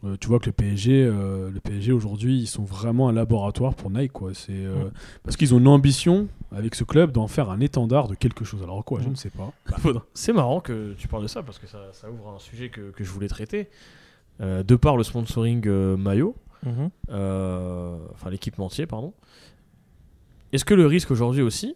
[0.04, 3.76] euh, tu vois que le PSG, euh, le PSG aujourd'hui, ils sont vraiment un laboratoire
[3.76, 4.34] pour Nike, quoi.
[4.34, 4.90] C'est euh,
[5.24, 8.64] parce qu'ils ont une ambition avec ce club d'en faire un étendard de quelque chose.
[8.64, 9.54] Alors quoi, je ne sais pas.
[10.14, 12.90] C'est marrant que tu parles de ça parce que ça, ça ouvre un sujet que,
[12.92, 13.70] que je voulais traiter.
[14.42, 16.90] Euh, de par le sponsoring euh, maillot, Mhm.
[17.10, 19.14] euh, enfin l'équipementier, pardon.
[20.54, 21.76] Est-ce que le risque aujourd'hui aussi,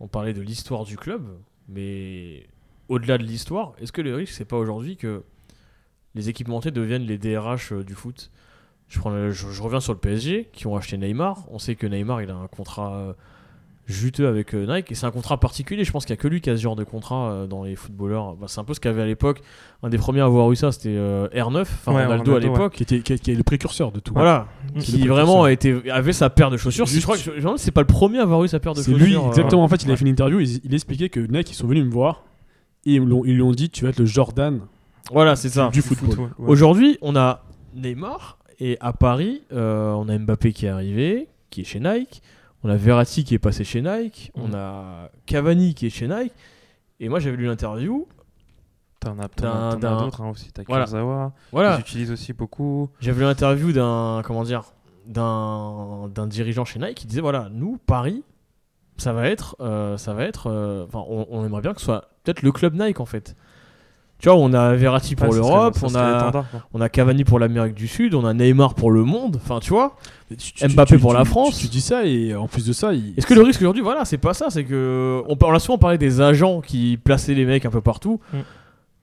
[0.00, 1.22] on parlait de l'histoire du club,
[1.68, 2.46] mais
[2.88, 5.22] au-delà de l'histoire, est-ce que le risque c'est pas aujourd'hui que
[6.14, 8.30] les équipementiers deviennent les DRH euh, du foot
[8.88, 11.44] je, prends le- je, je reviens sur le PSG qui ont acheté Neymar.
[11.50, 13.12] On sait que Neymar il a un contrat euh,
[13.86, 15.82] juteux avec euh, Nike et c'est un contrat particulier.
[15.84, 17.74] Je pense qu'il n'y a que lui qui a ce genre de contrat dans les
[17.74, 18.34] footballeurs.
[18.36, 19.40] Bah, c'est un peu ce qu'avait à l'époque
[19.82, 22.40] un des premiers à avoir eu ça, c'était euh, R9, enfin Ouais, Ronaldo à ouais.
[22.42, 22.74] l'époque.
[22.74, 24.12] Qui, était, qui, qui est le précurseur de tout.
[24.12, 24.46] Voilà.
[24.78, 26.84] Qui vraiment avait sa paire de chaussures.
[26.84, 28.92] Juste- je crois que c'est pas le premier à avoir eu sa paire de C'est
[28.92, 29.06] chaussures.
[29.22, 29.64] lui, exactement.
[29.64, 30.38] En fait, il a fait une interview.
[30.40, 32.24] Il, il expliquait que Nike, ils sont venus me voir
[32.84, 34.60] et ils lui ont dit Tu vas être le Jordan
[35.10, 35.68] Voilà, c'est ça.
[35.68, 36.30] du football.
[36.38, 36.48] ouais.
[36.48, 37.42] Aujourd'hui, on a
[37.74, 42.22] Neymar et à Paris, euh, on a Mbappé qui est arrivé, qui est chez Nike.
[42.64, 44.30] On a Verratti qui est passé chez Nike.
[44.34, 44.54] On Mm.
[44.54, 46.32] a Cavani qui est chez Nike.
[47.00, 48.06] Et moi, j'avais lu l'interview.
[49.00, 50.52] T'en as, as- as d'autres hein, aussi.
[50.52, 50.84] T'as Voilà.
[50.84, 51.72] Kurzawa, Voilà.
[51.76, 52.88] qu'ils utilisent aussi beaucoup.
[53.00, 54.62] J'avais lu l'interview d'un comment dire
[55.06, 58.22] d'un d'un dirigeant chez Nike qui disait voilà nous Paris
[58.98, 61.86] ça va être euh, ça va être euh, enfin on, on aimerait bien que ce
[61.86, 63.34] soit peut-être le club Nike en fait
[64.22, 66.32] tu vois on a Verratti pour l'Europe on a
[66.72, 69.96] on Cavani pour l'Amérique du Sud on a Neymar pour le monde enfin tu vois
[70.38, 71.58] Tu- tu- Mbappé tu- pour la France.
[71.58, 74.04] Tu, dis ça et en plus de ça, il- est-ce que le risque aujourd'hui voilà
[74.04, 77.66] c'est pas ça c'est que on, a souvent parlé des agents qui plaçaient les mecs
[77.66, 78.38] un peu partout Mm.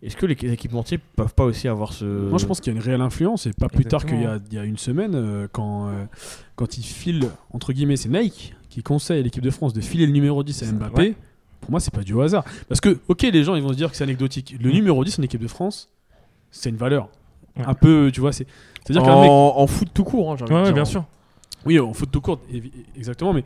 [0.04, 2.80] est-ce que les équipementiers peuvent pas aussi avoir ce Moi, je pense qu'il y a
[2.80, 5.88] une réelle influence, et pas plus tard qu'il y a, y une semaine, euh, quand,
[5.90, 6.06] euh,
[6.56, 10.06] quand il file, entre guillemets, c'est Nike qui conseille à l'équipe de France de filer
[10.06, 11.02] le numéro 10 à Mbappé.
[11.02, 11.16] ouais.
[11.70, 12.44] Pour moi, c'est pas du hasard.
[12.68, 14.56] Parce que, ok, les gens ils vont se dire que c'est anecdotique.
[14.60, 14.74] Le Mm.
[14.74, 15.88] numéro 10 en équipe de France,
[16.50, 17.10] c'est une valeur.
[17.56, 17.64] Ouais.
[17.68, 18.48] Un peu, tu vois, c'est.
[18.88, 19.30] C'est-à-dire en, mec.
[19.32, 20.74] en foot tout court hein, j'ai envie Ouais, dire.
[20.74, 21.06] bien sûr.
[21.68, 22.40] Oui, en foot tout court,
[22.98, 23.44] exactement, mais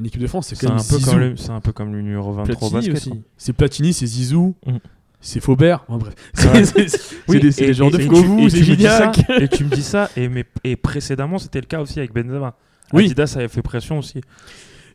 [0.00, 1.10] en équipe de France, c'est quand un, même peu Zizou.
[1.10, 3.12] comme le- c'est un peu comme le numéro 23 au Platini basket.
[3.36, 4.76] C'est Platini, c'est Zizou, Mm.
[5.20, 5.84] c'est Faubert.
[5.88, 6.14] Enfin, bref.
[6.54, 6.64] Ouais.
[6.88, 9.42] C'est- Oui, des, et- de Govou, et c'est tu me dis ça, Gignac.
[9.42, 12.54] Et tu me dis ça, et, mais, et précédemment, c'était le cas aussi avec Benzema.
[12.94, 13.04] Oui.
[13.04, 14.22] Adidas avait fait pression aussi.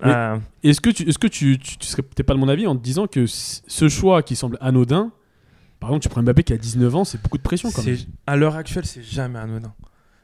[0.05, 2.67] Euh, Est-ce que tu, est-ce que tu, tu, tu serais peut-être pas de mon avis
[2.67, 5.11] en te disant que ce choix qui semble anodin,
[5.79, 7.97] par exemple, tu prends Mbappé qui a 19 ans, c'est beaucoup de pression quand même.
[8.25, 9.73] à l'heure actuelle, c'est jamais anodin.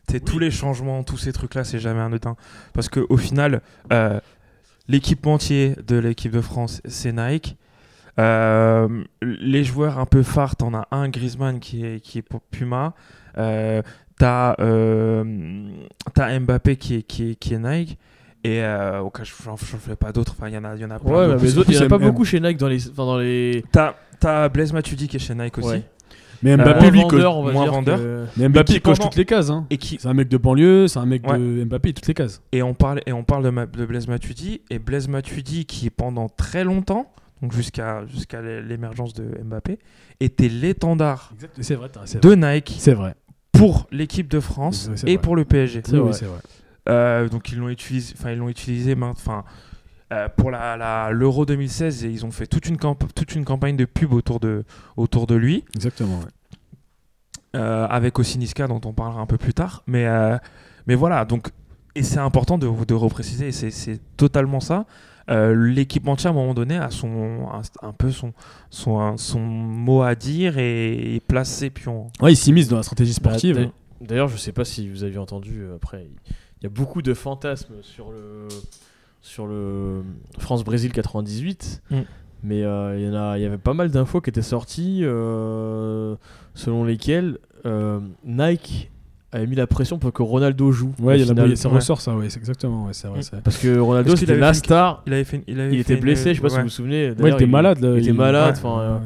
[0.09, 2.36] C'est tous les changements, tous ces trucs-là, c'est jamais anodin.
[2.73, 3.61] Parce qu'au final,
[3.93, 4.19] euh,
[4.88, 7.57] l'équipementier de l'équipe de France, c'est Nike.
[8.19, 12.41] Euh, les joueurs un peu phares, t'en as un, Griezmann, qui est, qui est pour
[12.41, 12.93] Puma.
[13.38, 13.82] Euh,
[14.17, 15.69] t'as, euh,
[16.13, 17.97] t'as Mbappé qui est, qui est, qui est Nike.
[18.43, 20.33] Et euh, au cas, j'en j'en fais pas d'autres.
[20.37, 21.41] Enfin, il y en a, il y en a plein Ouais, d'autres.
[21.41, 22.87] mais les autres, il n'y en a pas beaucoup chez Nike dans les.
[22.89, 23.63] Enfin, dans les...
[23.71, 25.67] T'as, t'as Blaise Matuidi qui est chez Nike aussi.
[25.67, 25.83] Ouais.
[26.41, 27.97] Mais Euh, Mbappé, Moins lui, coche, vendeur, on va moins dire vendeur.
[27.99, 29.49] que- mais Mbappé, qui coche pendant- toutes les cases.
[29.49, 29.65] Hein.
[29.69, 31.37] Et qui, C'est un mec de banlieue, c'est un mec Ouais.
[31.37, 32.41] de Mbappé, toutes les cases.
[32.53, 34.61] Et on parle, et on parle de, ma- de Blaise Matuidi.
[34.69, 37.11] Et Blaise Matuidi, qui pendant très longtemps,
[37.41, 39.79] donc jusqu'à jusqu'à l'é- l'émergence de Mbappé,
[40.21, 42.35] était l'étendard C'est vrai, t'as- c'est vrai.
[42.37, 43.15] de Nike C'est vrai.
[43.51, 45.17] pour l'équipe de France et vrai.
[45.21, 45.81] pour le PSG.
[45.83, 46.07] C'est Oui, vrai.
[46.11, 46.39] oui, c'est vrai.
[46.89, 49.43] Euh, donc ils l'ont utilisé, enfin ils l'ont utilisé, enfin
[50.11, 53.45] euh, pour la la- l'Euro 2016 et ils ont fait toute une camp- toute une
[53.45, 54.63] campagne de pub autour de
[54.97, 55.63] autour de lui.
[55.75, 56.19] Exactement.
[56.19, 56.25] ouais.
[57.55, 59.83] euh, avec aussi Niska dont on parlera un peu plus tard.
[59.87, 60.37] Mais, euh,
[60.87, 61.49] mais voilà, donc,
[61.95, 64.85] et c'est important de, de repréciser, c'est, c'est totalement ça.
[65.31, 68.33] Euh, l'équipementier à un moment donné a son, un, un peu son,
[68.69, 72.07] son, un- son mot à dire et, et place ses pions.
[72.21, 73.55] Ouais, il s'immisce dans la stratégie sportive.
[73.55, 76.33] Bah, d'a- D'ailleurs, je sais pas si vous avez entendu après, il
[76.64, 78.47] y a beaucoup de fantasmes sur le
[79.22, 80.01] sur le
[80.38, 81.82] France-Brésil 98.
[81.91, 81.97] Mm.
[82.43, 85.01] Mais euh, il y en a, il y avait pas mal d'infos qui étaient sorties
[85.03, 86.16] euh,
[86.53, 88.89] selon lesquelles euh, Nike
[89.34, 90.93] avait mis la pression pour que Ronaldo joue.
[90.99, 91.57] Ouais, il y a la- finale.
[91.57, 91.76] ça ouais.
[91.76, 93.20] ressort ça, ouais, c'est exactement, ouais, c'est vrai.
[93.20, 93.41] Mm.
[93.43, 95.03] Parce que Ronaldo c'était la star.
[95.05, 96.64] Il, avait fait, il, avait Il fait était blessé, une- je sais pas si vous
[96.64, 97.12] vous souvenez.
[97.12, 97.80] Ouais, il était malade.
[97.80, 98.55] là, Il était malade.
[98.57, 99.01] Enfin,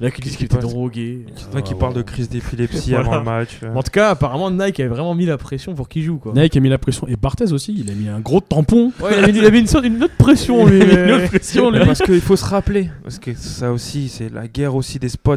[0.00, 0.06] Ouais.
[0.06, 1.26] là, qui disent qu'il Qui était drogué.
[1.50, 3.06] Enfin, qui Euh, parle de crise d'épilepsie Voilà.
[3.06, 3.58] avant le match.
[3.74, 6.18] En tout cas, apparemment, Nike avait vraiment mis la pression pour qu'il joue.
[6.18, 6.32] Quoi.
[6.34, 7.06] Nike a mis la pression.
[7.08, 8.92] Et Barthez aussi, il a mis un gros tampon.
[9.00, 10.78] Ouais, il, avait, il avait une, sorte- une autre pression, lui.
[10.78, 11.84] Il a mis une autre pression, lui.
[11.84, 15.36] Parce qu'il faut se rappeler, parce que ça aussi, c'est la guerre aussi des spots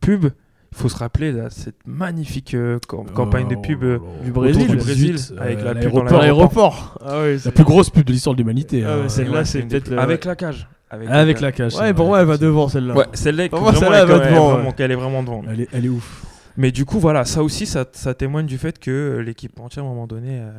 [0.00, 0.26] pub.
[0.70, 4.68] Il faut se rappeler là, cette magnifique euh, cam- campagne de pub euh, Du Brésil,
[4.68, 6.98] du Brésil, 18, avec euh, la pub Dans l'aéroport.
[7.04, 8.84] Ah ouais, La plus grosse pub de l'histoire de l'humanité.
[8.86, 9.08] Ah ouais, hein.
[9.08, 10.68] celle-là, c'est peut-être avec la cage.
[10.90, 11.74] Avec, Avec la cage.
[11.76, 12.94] Ouais, pour moi, elle va devant celle-là.
[12.94, 15.22] Ouais, celle-là, Pour moi, vraiment, celle-là, elle, elle va elle est devant, qu'elle est vraiment
[15.22, 15.42] devant.
[15.50, 16.24] Elle est, elle est ouf.
[16.56, 19.86] Mais du coup, voilà, ça aussi, ça, ça témoigne du fait que l'équipe entière, à
[19.86, 20.50] un moment donné, euh,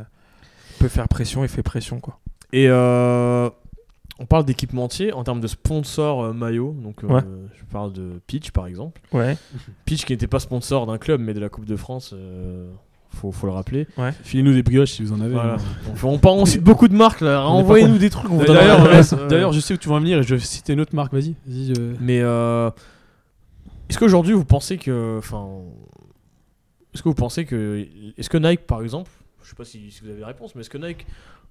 [0.79, 2.19] peut faire pression et fait pression, quoi.
[2.53, 3.49] Et euh,
[4.19, 6.75] on parle d'équipementier en termes de sponsor euh, maillot.
[6.81, 7.21] Donc, euh, Ouais.
[7.57, 9.01] je parle de Pitch par exemple.
[9.11, 9.37] Ouais.
[9.85, 12.13] Pitch qui n'était pas sponsor d'un club mais de la Coupe de France.
[13.09, 13.87] Faut, faut le rappeler.
[14.23, 15.33] Filez-nous des brioches si vous en avez.
[15.33, 15.53] Voilà.
[15.55, 15.93] hein.
[16.03, 17.41] On, on, parle- on cite beaucoup de marques là.
[17.45, 18.31] Envoyez-nous des trucs.
[18.45, 20.95] D'ailleurs, euh, je sais où tu vas en venir et je vais citer une autre
[20.95, 21.13] marque.
[21.13, 21.35] Vas-y.
[21.77, 21.95] Euh.
[21.99, 22.69] Mais euh,
[23.89, 25.47] est-ce qu'aujourd'hui vous pensez que, enfin,
[26.93, 27.85] est-ce que vous pensez que,
[28.17, 29.09] est-ce que Nike par exemple,
[29.43, 31.05] je sais pas si, si vous avez la réponse, mais est-ce que Nike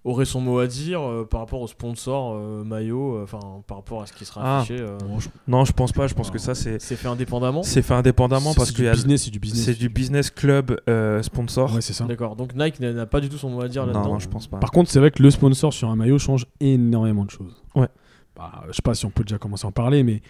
[0.04, 3.78] aurait son mot à dire euh, par rapport au sponsor euh, maillot, euh, enfin par
[3.78, 4.58] rapport à ce qui sera Ah.
[4.60, 6.06] affiché euh, Bon, je- Non, je pense pas.
[6.06, 7.62] Je pense que ça, c'est C'est fait indépendamment.
[7.62, 9.64] c'est fait indépendamment parce business, c'est du business.
[9.64, 11.74] c'est du business club euh, sponsor.
[11.74, 12.04] Ouais, c'est ça.
[12.04, 12.36] D'accord.
[12.36, 14.12] Donc Nike n'a pas du tout son mot à dire non, là-dedans.
[14.14, 14.58] non, je pense pas.
[14.58, 17.54] Par contre, c'est vrai que le sponsor sur un maillot change énormément de choses.
[17.74, 17.88] Ouais.
[18.36, 20.22] Bah, je sais pas si on peut déjà commencer à en parler, mais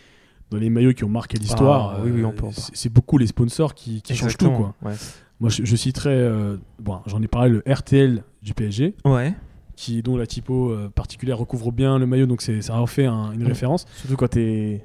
[0.51, 2.89] dans les maillots qui ont marqué l'histoire, Ah, oui, oui, on peut en c'est c'est
[2.89, 4.51] beaucoup les sponsors qui, qui changent tout.
[4.51, 4.75] Quoi.
[4.83, 4.95] Ouais.
[5.41, 9.35] Moi, je, je citerai, euh, bon, j'en ai parlé, le RTL du PSG, Ouais.
[9.81, 13.07] Qui, dont la typo euh, particulière recouvre bien le maillot, donc c'est- ça en fait
[13.07, 13.47] un- une Mm.
[13.47, 13.85] référence.
[13.95, 14.83] Surtout quand t'es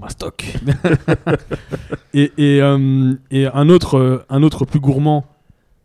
[0.00, 0.44] Mastoc.
[2.14, 5.24] Et, et, euh, et un, autre, euh, un autre plus gourmand,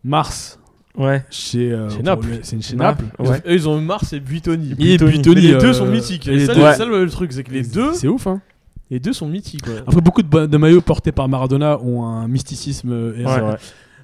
[0.03, 0.59] Mars,
[0.97, 1.25] Ouais.
[1.29, 2.27] chez, euh, Naples.
[2.29, 3.03] le- C'est chez Naples.
[3.03, 3.15] Naples.
[3.19, 3.41] Ils ont- Ouais.
[3.55, 4.71] Ils ont eu Mars et Buitoni.
[4.79, 6.27] Et Buitoni, les deux sont mythiques.
[6.27, 8.41] et les ça, deux- le- ça, le truc, c'est que les deux, C'est ouf, hein
[8.91, 9.67] Les deux sont mythiques.
[9.67, 9.79] ouais.
[9.85, 13.13] Après, beaucoup de, de maillots portés par Maradona ont un mysticisme.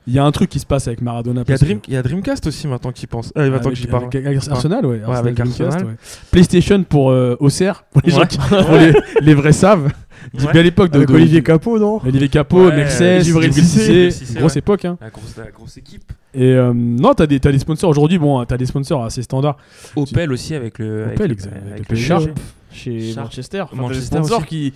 [0.08, 1.42] Il y a un truc qui se passe avec Maradona.
[1.48, 3.34] Il y, a que- Dream- il y a Dreamcast aussi maintenant qui pense.
[3.38, 4.04] Euh, maintenant que avec, j'y parle.
[4.04, 5.00] avec- avec Arsenal, ouais.
[5.02, 5.86] Arsenal, avec Dreamcast, Arsenal.
[5.88, 5.96] ouais.
[6.32, 9.92] PlayStation pour euh, Auxerre, pour les gens qui, pour les, les vrais savent.
[10.34, 14.12] Bien à l'époque de, Avec de- Olivier Capot, non Olivier Capot, Ouais, Mercedes, Djibril Djibril
[14.12, 14.60] Cissé, grosse ouais.
[14.60, 14.86] époque.
[14.86, 14.98] Hein.
[15.02, 16.12] La grosse, la grosse équipe.
[16.34, 18.18] Et euh, non, t'as des, t'as des sponsors aujourd'hui.
[18.18, 19.58] Bon, t'as des sponsors assez standards.
[19.96, 21.06] Opel aussi avec le.
[21.14, 21.96] Opel, avec, avec avec le.
[21.96, 22.30] Sharp
[22.72, 23.26] chez Sharp.
[23.28, 23.62] Manchester.
[23.62, 24.48] Enfin, t'as des Manchester sponsors aussi.
[24.48, 24.74] qui,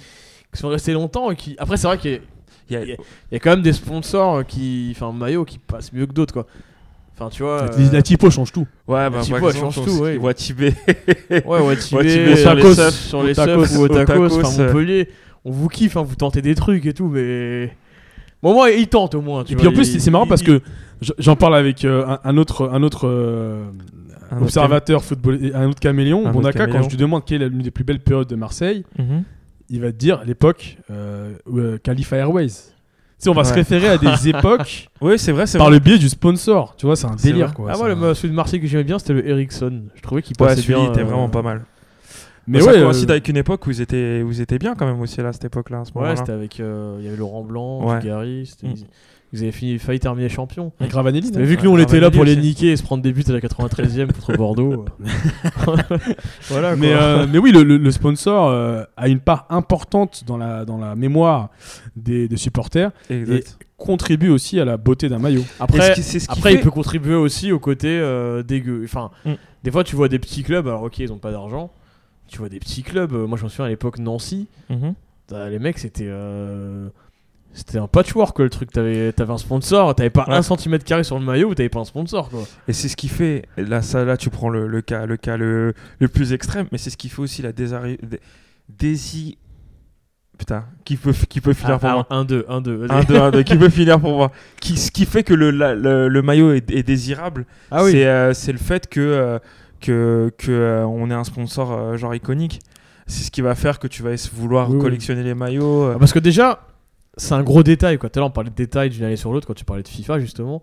[0.53, 1.55] qui sont restés longtemps et qui.
[1.57, 2.19] Après, c'est vrai qu'il y, a-
[2.69, 2.85] Il y a-
[3.31, 4.89] y a quand même des sponsors qui.
[4.95, 6.45] Enfin, maillot qui passent mieux que d'autres, quoi.
[7.15, 7.65] Enfin, tu vois.
[7.65, 8.65] La- euh, La typo change tout.
[8.87, 10.17] Ouais, bah, Typo, exemple, change tout, ouais.
[10.17, 10.73] Watibé.
[11.29, 11.75] Ouais, Watibé
[12.07, 14.65] Tibet, sur les sur les tacos, ou au tacos, enfin euh.
[14.67, 15.09] Montpellier.
[15.45, 17.75] On vous kiffe, hein, vous tentez des trucs et tout, mais.
[18.41, 19.43] Bon, moi, au moins.
[19.43, 20.61] tu Et vois, puis en plus, ils- c'est- c'est marrant ils- parce que
[21.01, 23.65] j- j'en parle avec euh, un, un autre, un autre euh,
[24.31, 26.83] Un autre observateur football, et un autre caméléon, Un autre Bondaka, quand caméléon.
[26.83, 28.85] je lui demande quelle est l'une des plus belles périodes de Marseille.
[29.69, 32.47] Il va te dire l'époque euh, euh, Khalifa Airways.
[32.47, 35.75] Tu sais, on va se référer à des époques Oui, c'est vrai, c'est par vrai.
[35.77, 36.75] le biais du sponsor.
[36.77, 37.55] Tu vois, c'est un C'est délire vrai.
[37.55, 37.71] quoi.
[37.73, 39.83] Ah, moi, le celui de Marseille que j'aimais bien, c'était le Ericsson.
[39.95, 40.87] Je trouvais qu'il Ouais, passait celui-là, bien.
[40.87, 41.63] il était euh, vraiment pas mal.
[42.47, 44.57] Mais Mais ça ouais, coïncide euh, avec une époque où ils étaient, où ils étaient
[44.57, 46.15] bien quand même aussi là, à cette époque-là, à ce Ouais, moment-là.
[46.15, 46.59] c'était avec.
[46.61, 47.99] euh, Il y avait Laurent Blanc, Ouais.
[47.99, 48.45] Dugarry.
[48.47, 48.85] c'était- Mm.
[49.31, 50.71] Ils, ils avaient fini, failli terminer champion.
[50.79, 51.31] avec Ravanelli.
[51.35, 52.41] Mais vu que nous on était là pour les aussi.
[52.41, 54.85] niquer et se prendre des buts à la 93e contre Bordeaux.
[56.49, 57.01] voilà mais, quoi.
[57.01, 60.77] euh, mais oui, le, le- le sponsor euh, a une part importante dans la, dans
[60.77, 61.49] la mémoire
[61.95, 63.57] des, des supporters Exact.
[63.77, 65.41] contribue aussi à la beauté d'un maillot.
[65.41, 67.87] Et Après, ce qui- c'est ce qui après fait- il peut contribuer aussi au côté
[67.89, 68.81] euh, dégueu.
[68.83, 69.33] Enfin, Mm.
[69.63, 71.71] des fois tu vois des petits clubs, alors ok ils ont pas d'argent.
[72.27, 74.93] Tu vois des petits clubs, euh, moi je me souviens à l'époque Nancy, Mhm.
[75.27, 76.89] t'as- les mecs c'était euh,
[77.59, 78.71] c'était un patchwork quoi, le truc.
[78.71, 80.35] T'avais avais un sponsor, t'avais pas Ouais.
[80.35, 82.41] un centimètre carré sur le maillot, t'avais pas un sponsor quoi.
[82.67, 85.37] Et c'est ce qui fait, là, ça, là tu prends le, le cas, le, cas
[85.37, 87.97] le, le plus extrême, mais c'est ce qui fait aussi la désari...
[88.03, 88.19] dé-
[88.69, 89.37] dési...
[90.37, 92.47] Putain, qui peut, qui peut finir pour moi 1-2, 1-2.
[92.47, 94.31] Un, deux, un, deux, qui peut finir pour moi
[94.61, 97.91] qui, Ce qui fait que le, la- le, le maillot est, est désirable, Ah oui.
[97.91, 99.39] c'est euh, le fait que, euh,
[99.81, 102.61] que, que euh, on ait un sponsor euh, genre iconique.
[103.05, 104.81] C'est ce qui va faire que tu vas vouloir Oui, oui.
[104.81, 105.91] collectionner les maillots.
[105.95, 106.61] Ah, Parce que déjà,
[107.19, 107.97] c'est un gros détail.
[107.97, 108.09] Quoi.
[108.09, 109.87] Tout à l'heure, on parlait de détails d'une année sur l'autre quand tu parlais de
[109.87, 110.61] FIFA, justement.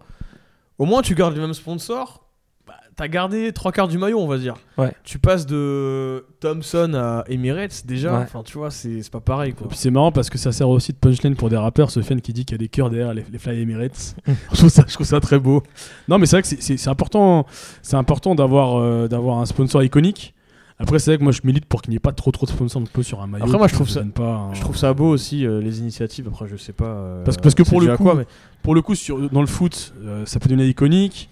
[0.79, 2.25] Au moins, tu gardes les mêmes sponsors.
[2.67, 4.55] Bah, T'as gardé trois quarts du maillot, on va dire.
[4.77, 4.93] Ouais.
[5.05, 8.13] Tu passes de Thompson à Emirates, déjà.
[8.13, 8.25] Ouais.
[8.25, 9.55] Enfin, tu vois, c'est c'est pas pareil.
[9.55, 9.67] Quoi.
[9.67, 11.91] Et puis c'est marrant parce que ça sert aussi de punchline pour des rappeurs.
[11.91, 14.17] Sofiane qui dit qu'il y a des cœurs derrière les, les Fly Emirates.
[14.27, 15.63] je, trouve ça, je trouve ça très beau.
[16.09, 17.47] Non, mais c'est vrai que c'est- important,
[17.83, 20.35] c'est important d'avoir euh, d'avoir un sponsor iconique.
[20.79, 22.51] Après, c'est vrai que moi je milite pour qu'il n'y ait pas trop trop de
[22.51, 23.45] sponsors non plus sur un maillot.
[23.45, 25.47] Après, moi, je que trouve ça ça- donne pas un- Je trouve ça beau aussi,
[25.47, 26.29] euh, les initiatives.
[26.29, 26.85] Après, je sais pas.
[26.85, 28.27] euh, Parce que- parce que c'est pour le coup, quoi, mais-
[28.63, 31.31] Pour le coup, sur, dans le foot, euh, ça peut devenir iconique.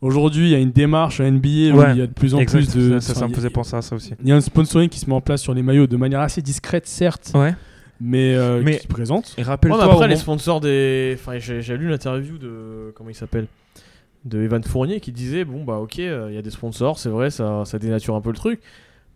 [0.00, 2.34] Aujourd'hui, il y a une démarche à NBA où Ouais, il y a de plus
[2.34, 3.00] en Exact, plus de.
[3.00, 4.12] ça, ça, ça penser à ça aussi.
[4.22, 6.20] Il y a un sponsoring qui se met en place sur les maillots de manière
[6.20, 7.54] assez discrète, certes, Ouais.
[8.00, 9.34] mais, euh, Mais- qui se présente.
[9.36, 9.82] Et rappelle-toi.
[9.84, 11.16] après, les moment- sponsors des.
[11.18, 12.92] Enfin, j'ai j'ai lu l'interview de.
[12.94, 13.46] Comment il s'appelle
[14.24, 17.08] De Evan Fournier qui disait bon, bah, ok, euh, il y a des sponsors, c'est
[17.10, 18.60] vrai, ça, ça dénature un peu le truc.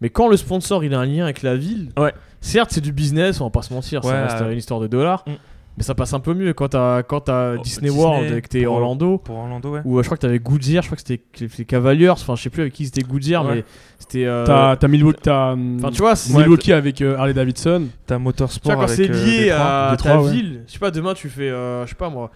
[0.01, 2.13] Mais quand le sponsor il a un lien avec la ville, Ouais.
[2.41, 4.81] certes, c'est du business, on va pas se mentir, Ouais, ça reste euh, une histoire
[4.81, 5.25] de dollars.
[5.27, 5.33] Mm.
[5.77, 8.49] Mais ça passe un peu mieux quand t'as quand Oh, Disney, Disney, World et que
[8.49, 9.19] t'es Orlando.
[9.19, 9.81] Pour Orlando, ouais.
[9.85, 11.23] Ou euh, je crois que t'avais Goodyear, je crois que c'était
[11.59, 13.55] les Cavaliers, enfin je sais plus avec qui c'était Goodyear, Ouais.
[13.57, 13.65] mais
[13.99, 14.27] c'était.
[14.27, 17.85] euh, T'as t'as Milwaukee, hum, Enfin, tu vois, Milwaukee avec euh, Harley Davidson.
[18.07, 18.73] T'as Tu Motorsport.
[18.75, 20.31] vois, quand avec, c'est euh, lié à ta ouais.
[20.33, 22.31] ville, je sais pas, demain tu fais, euh, je sais pas moi,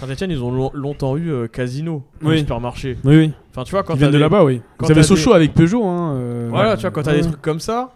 [0.00, 2.38] Saint-Etienne, ils ont long- longtemps eu euh, Casino, Oui.
[2.40, 2.96] supermarché.
[3.04, 3.32] Oui, oui.
[3.50, 4.62] Enfin, tu vois, quand Ils viennent t'as de là-bas, oui.
[4.78, 5.84] quand Vous avez Sochaux des- avec Peugeot.
[5.84, 7.92] Hein, euh, Voilà, tu vois, quand t'as des trucs comme ça,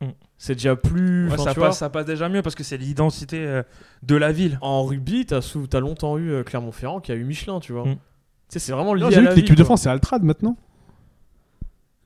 [0.00, 0.06] Mm.
[0.38, 1.26] c'est déjà plus.
[1.26, 3.62] Ouais, enfin, ça, tu vois, passe, ça passe déjà mieux parce que c'est l'identité euh,
[4.02, 4.58] de la ville.
[4.62, 7.84] En rugby, t'as sou- t'as longtemps eu euh, Clermont-Ferrand qui a eu Michelin, tu vois.
[7.86, 7.94] Mm.
[7.94, 7.98] Tu
[8.48, 9.64] sais, c'est vraiment lié Non, à J'ai vu la que l'équipe de.
[9.64, 10.56] France, c'est Altrad maintenant.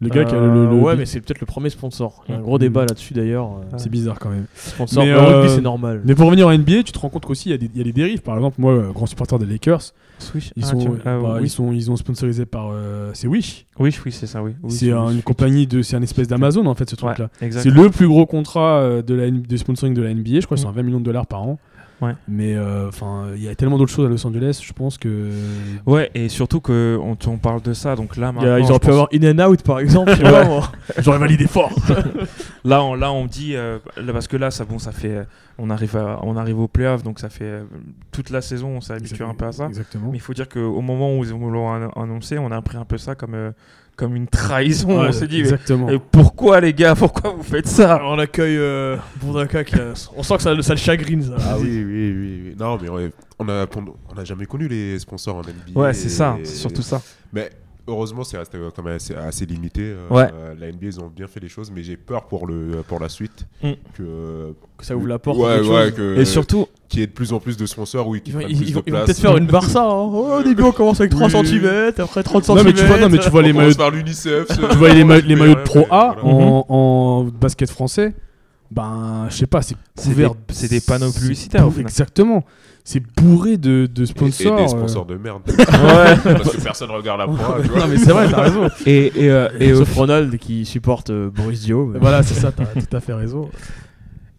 [0.00, 0.44] Le gars qui a le.
[0.46, 2.24] Euh, le- le- ouais, mais c'est peut-être le premier sponsor.
[2.28, 2.60] Il y a un gros Mm.
[2.60, 3.46] débat là-dessus d'ailleurs.
[3.72, 4.46] euh, C'est bizarre quand même.
[4.54, 6.02] Sponsor, Mais, le rugby, euh, c'est normal.
[6.04, 7.78] Mais pour revenir en NBA, tu te rends compte qu'aussi il y, a des- il
[7.78, 8.20] y a des dérives.
[8.20, 10.52] Par exemple, moi, euh, grand supporter des Lakers, Swish.
[10.56, 11.44] ils, Ah, sont, tu- ah, bah, oui.
[11.44, 13.66] ils sont ils sont sponsorisés par euh, c'est Wish.
[13.78, 14.52] Oui, oui, c'est ça, oui.
[14.62, 17.18] Oui, c'est un- une compagnie de c'est un espèce d'Amazon en fait ce Ouais, truc
[17.18, 17.28] là.
[17.40, 17.62] exact.
[17.62, 20.40] C'est le plus gros contrat euh, de la N- de sponsoring de la NBA.
[20.40, 20.70] Je crois que c'est Mm.
[20.70, 21.58] un 20 millions de dollars par an.
[22.04, 22.12] Ouais.
[22.28, 22.90] Mais euh,
[23.36, 24.60] il y a tellement d'autres choses à Los Angeles.
[24.64, 25.30] Je pense que
[25.86, 28.88] Ouais, et surtout que on, on parle de ça, donc là, maintenant, ils auraient pu
[28.90, 30.12] avoir In and Out par exemple.
[30.98, 31.72] j'aurais validé fort.
[32.66, 35.24] Là, on, là, on dit euh, là, parce que là, ça, bon, ça fait, euh,
[35.58, 37.64] on arrive, à- on arrive au playoff, donc ça fait euh,
[38.10, 39.66] toute la saison, on s'est habitué un peu à ça.
[39.66, 40.08] Exactement.
[40.10, 42.86] Mais il faut dire qu'au moment où ils l'ont an- annoncé, on a pris un
[42.86, 43.52] peu ça comme,
[43.96, 45.00] comme une trahison.
[45.00, 45.88] Ouais, on s'est dit, mais- exactement.
[45.88, 47.94] et pourquoi les gars, pourquoi vous faites ça?
[47.96, 48.96] Alors on accueille euh,
[49.66, 51.36] qui a- On sent que ça, ça le chagrine ça.
[51.38, 52.56] Ah oui, oui, oui, oui.
[52.58, 53.66] Non, mais ouais, on a,
[54.14, 55.78] on a jamais connu les sponsors en NBA.
[55.80, 57.00] Ouais, c'est ça, et- c'est surtout ça.
[57.32, 57.50] Mais
[57.86, 59.82] heureusement, c'est resté quand même assez, assez limité.
[59.82, 60.28] euh, Ouais.
[60.32, 62.98] euh, la NBA, ils ont bien fait les choses, mais j'ai peur pour, le, pour
[63.00, 63.46] la suite.
[63.62, 63.72] Mm.
[63.96, 65.38] Que, Que ça ouvre la porte.
[65.38, 68.20] Ouais, ouais, que- Et surtout, qu'il y ait de plus en plus de sponsors, oui,
[68.22, 69.82] qui Ils vont, prennent ils- plus ils de vont- peut-être faire une Barça.
[69.82, 69.84] hein.
[70.14, 71.46] Oh, au début, on commence avec 3 Oui.
[71.46, 72.56] cm, après 30 cm.
[72.56, 74.46] Non, mais tu vois, non, mais tu vois les maillots, par l'UNICEF.
[74.48, 76.24] tu vois les, ma- les maillots de Pro A Voilà.
[76.24, 78.14] en, en basket français.
[78.70, 80.32] Ben, je sais pas, c'est c'est des, couvert.
[80.48, 81.68] c'est des panneaux c'est publicitaires.
[81.68, 81.72] au.
[81.80, 82.44] Exactement.
[82.82, 84.58] C'est bourré de, de Et- sponsors.
[84.58, 84.64] Et, euh.
[84.64, 85.42] des sponsors de merde.
[85.48, 85.54] Ouais.
[86.24, 87.58] Parce que personne regarde la proie.
[87.62, 87.80] tu vois.
[87.80, 88.68] Non, mais c'est vrai, t'as raison.
[88.86, 91.86] Et, et, euh, et au Sauf Ronald qui supporte euh, Boris Dio.
[91.86, 93.48] mais- voilà, c'est ça, t'as tout à fait raison.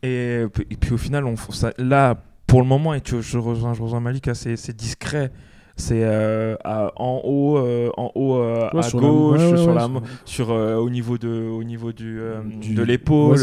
[0.03, 2.17] Et, et puis au final, on, ça, là,
[2.47, 5.31] pour le moment, et tu, je rejoins, je rejoins Malik, hein, c'est discret.
[5.77, 9.57] C'est euh, en haut, euh, en haut euh, Ouais, à sur la- gauche, ouais, ouais,
[9.57, 12.81] sur ouais, la, sur- mo- sur, au niveau de, au niveau du, euh, Du- de
[12.81, 13.37] l'épaule.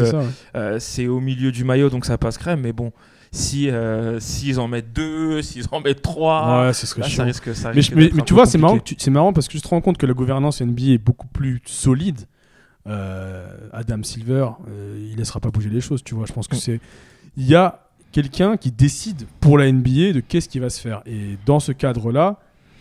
[0.78, 2.60] C'est au milieu du maillot, donc ça passe crème.
[2.62, 2.90] Mais bon,
[3.32, 3.68] si
[4.20, 7.24] s'ils en mettent deux, s'ils en mettent trois, là, ça chiant.
[7.24, 9.82] risque, ça Mais, risque tu vois, c'est marrant, c'est marrant parce que je te rends
[9.82, 12.20] compte que la gouvernance NBA est beaucoup plus solide.
[13.72, 14.48] Adam Silver,
[14.96, 16.24] il laissera pas bouger les choses, tu vois.
[16.26, 16.60] Je pense que Mm.
[16.60, 16.80] c'est.
[17.36, 17.80] Il y a
[18.12, 21.02] quelqu'un qui décide pour la NBA de qu'est-ce qui va se faire.
[21.06, 22.38] Et dans ce cadre-là,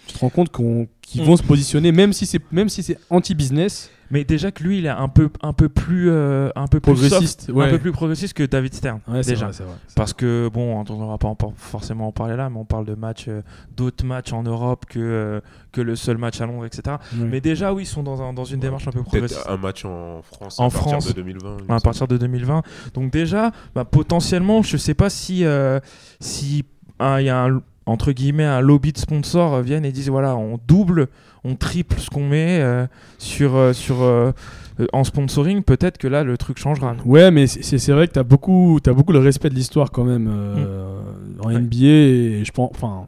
[0.07, 1.25] tu te rends compte qu'on- qu'ils Mm.
[1.25, 4.85] vont se positionner, même si c'est même si c'est anti-business, Mais déjà que lui, il
[4.85, 7.41] est un peu, un peu plus, euh, un peu plus progressiste.
[7.43, 7.65] soft, ouais.
[7.67, 8.99] un peu plus progressiste que David Stern.
[9.07, 9.45] Ouais, déjà.
[9.45, 9.73] vrai, c'est vrai.
[9.95, 12.65] Parce que, bon, on ne va pas en par- forcément en parler là, mais on
[12.65, 13.41] parle de matchs, euh,
[13.75, 15.41] d'autres matchs en Europe que, euh,
[15.71, 16.97] que le seul match à Londres, etc.
[17.15, 19.45] Mais déjà, oui, ils sont dans, un- dans une démarche un peu progressiste.
[19.47, 21.07] Un match en France En à partir France.
[21.07, 21.57] de 2020.
[21.61, 22.63] il me à partir de 2020.
[22.93, 25.79] Donc déjà, bah, potentiellement, je sais pas si euh,
[26.19, 26.65] si
[26.99, 30.09] hein, il y a un entre guillemets un lobby de sponsors euh, viennent et disent
[30.09, 31.07] voilà, on double,
[31.43, 32.85] on triple ce qu'on met euh,
[33.17, 34.31] sur euh, sur euh,
[34.93, 36.95] en sponsoring, peut-être que là le truc changera.
[37.05, 40.03] Ouais, mais c'est c'est vrai que t'as beaucoup, as beaucoup le respect de l'histoire quand
[40.03, 41.01] même euh,
[41.43, 41.59] en Ouais.
[41.59, 41.77] NBA.
[41.85, 43.07] Et je pense, enfin,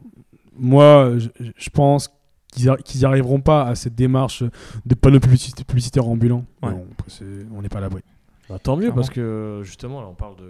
[0.57, 2.09] moi, je, je pense
[2.51, 4.43] qu'ils y arriveront pas à cette démarche
[4.86, 6.45] de panneaux publicit- publicitaires ambulants.
[6.61, 6.71] Ouais.
[6.71, 7.25] Bon, après, c'est-
[7.55, 8.01] on n'est pas à l'abri.
[8.49, 8.95] Bah, tant mieux Clairement.
[8.95, 10.43] parce que justement là on parle de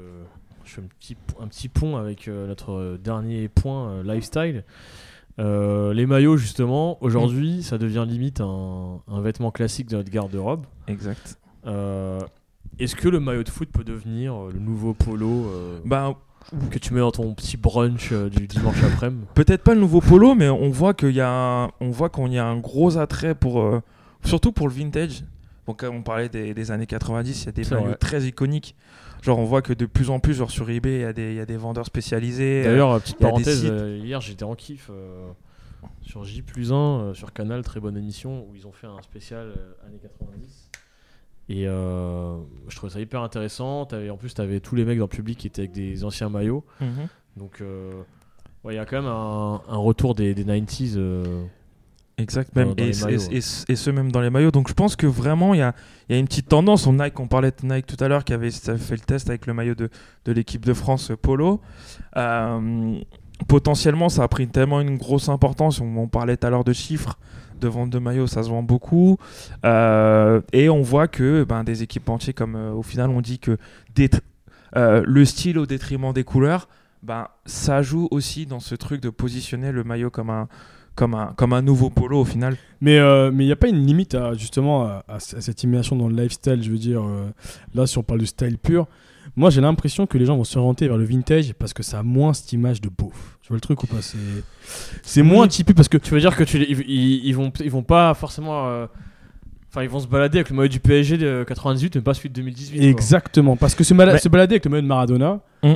[0.66, 4.64] je fais un petit, un petit pont avec euh, notre dernier point euh, lifestyle
[5.40, 10.66] Euh, les maillots justement aujourd'hui ça devient limite un, un vêtement classique de notre garde-robe
[10.88, 11.40] Exact.
[11.66, 12.20] Euh,
[12.78, 16.14] est-ce que le maillot de foot peut devenir euh, le nouveau polo euh, Bah
[16.70, 20.36] que tu mets dans ton petit brunch du dimanche après-midi peut-être pas le nouveau polo,
[20.36, 23.34] mais on voit qu'il y a un, on voit qu'on y a un gros attrait
[23.34, 23.82] pour
[24.26, 25.24] surtout pour le vintage.
[25.68, 27.96] Donc on parlait des, des années 90, il y a des maillots vrai.
[27.96, 28.76] très iconiques.
[29.24, 31.34] Genre on voit que de plus en plus genre sur eBay, il y a des
[31.36, 32.62] y a des vendeurs spécialisés.
[32.66, 35.30] euh, D'ailleurs, petite parenthèse, euh, hier j'étais en kiff euh,
[36.02, 39.48] sur J plus 1, sur Canal, très bonne émission, où ils ont fait un spécial
[39.58, 40.70] euh, années 90.
[41.50, 42.36] Et euh,
[42.68, 43.82] je trouvais ça hyper intéressant.
[43.84, 46.30] En plus, tu avais tous les mecs dans le public qui étaient avec des anciens
[46.30, 46.64] maillots.
[46.82, 47.08] mhm.
[47.38, 47.62] Donc,
[48.64, 50.98] ouais, il y a quand même un, un retour des, des 90s.
[52.18, 54.52] Exact, même, et, les et- maillots, et- et ce même dans les maillots.
[54.52, 55.74] Donc je pense que vraiment il y a,
[56.08, 56.86] il y a une petite tendance.
[56.86, 59.48] On Nike, on parlait de Nike tout à l'heure qui avait fait le test avec
[59.48, 59.90] le maillot de,
[60.26, 61.60] de l'équipe de France euh, Polo.
[62.18, 63.00] Euh,
[63.48, 65.82] potentiellement ça a pris tellement une grosse importance.
[65.82, 67.18] On, on parlait tout à l'heure de chiffres
[67.60, 69.18] de vente de maillots, ça se vend beaucoup.
[69.66, 73.58] Euh, et on voit que ben, des équipementiers comme euh, au final on dit que
[74.76, 76.68] le style au détriment des couleurs,
[77.04, 80.48] ben, ça joue aussi dans ce truc de positionner le maillot comme un,
[80.96, 82.56] comme un, comme un nouveau polo au final.
[82.82, 85.42] Mais euh, mais il n'y a pas une limite à, justement à, à c- à
[85.42, 86.62] cette immersion dans le lifestyle.
[86.62, 87.30] Je veux dire, euh,
[87.74, 88.88] là, si on parle de style pur,
[89.36, 92.04] moi j'ai l'impression que les gens vont s'orienter vers le vintage parce que ça a
[92.04, 93.38] moins cette image de beauf.
[93.42, 94.02] Tu vois le truc ou pas?
[94.02, 94.18] C'est
[95.02, 98.14] c'est moins typé parce que Tu veux dire que tu ils, vont, ils vont pas
[98.14, 98.68] forcément.
[98.70, 98.86] euh,
[99.70, 102.30] Enfin, ils vont se balader avec le maillot du PSG de 98, mais pas celui
[102.30, 102.78] de 2018.
[102.80, 102.88] quoi.
[102.90, 105.74] Exactement, parce que se, Mais- se balader avec le maillot de Maradona, Mm.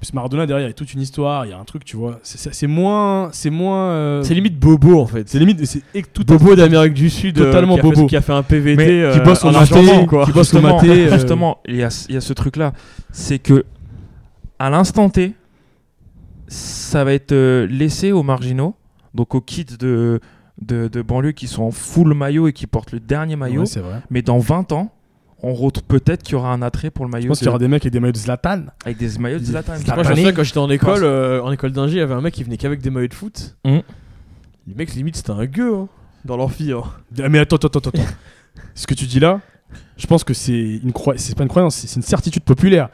[0.00, 1.84] Parce que Maradona derrière il y a toute une histoire, il y a un truc,
[1.84, 2.18] tu vois.
[2.22, 3.88] C'est- C'est c'est moins, c'est moins.
[3.90, 5.28] euh, C'est limite bobo en fait.
[5.28, 5.82] c'est limite, c'est
[6.12, 8.06] tout Bobo d'Amérique du Sud, euh, Totalement qui, a fait- bobo.
[8.06, 10.24] qui a fait un PVT, Mais euh, qui bosse au maté, quoi.
[10.26, 10.90] qui bosse au justement, maté.
[10.90, 12.72] euh, justement, il y a, il y a ce truc-là.
[13.10, 13.64] C'est que,
[14.58, 15.32] à l'instant T,
[16.48, 18.74] ça va être euh, laissé aux marginaux,
[19.14, 20.20] donc aux kids de,
[20.62, 23.60] de, de banlieue qui sont en full maillot et qui portent le dernier maillot.
[23.62, 24.00] ouais, c'est vrai.
[24.10, 24.92] mais dans 20 ans,
[25.48, 27.46] on retrouve peut-être qu'il y aura un attrait pour le Je maillot pense qu'il y
[27.46, 28.64] de- aura des mecs avec des maillots de Zlatan.
[28.84, 29.76] avec des maillots de Zlatan.
[29.76, 29.94] Zlatan.
[29.94, 32.20] Moi, je souviens quand j'étais en école, euh, en école d'ingé, il y avait un
[32.20, 33.56] mec qui venait qu'avec des maillots de foot.
[33.64, 33.78] Mm.
[34.68, 35.88] Les mecs, limite, c'était un gueux hein,
[36.24, 36.72] dans l'amphi.
[36.72, 36.82] hein.
[37.22, 38.02] Ah, Mais attends, attends, attends, attends.
[38.74, 39.40] Ce que tu dis là,
[39.96, 42.88] je pense que c'est une croi- c'est pas une croyance, c'est une certitude populaire.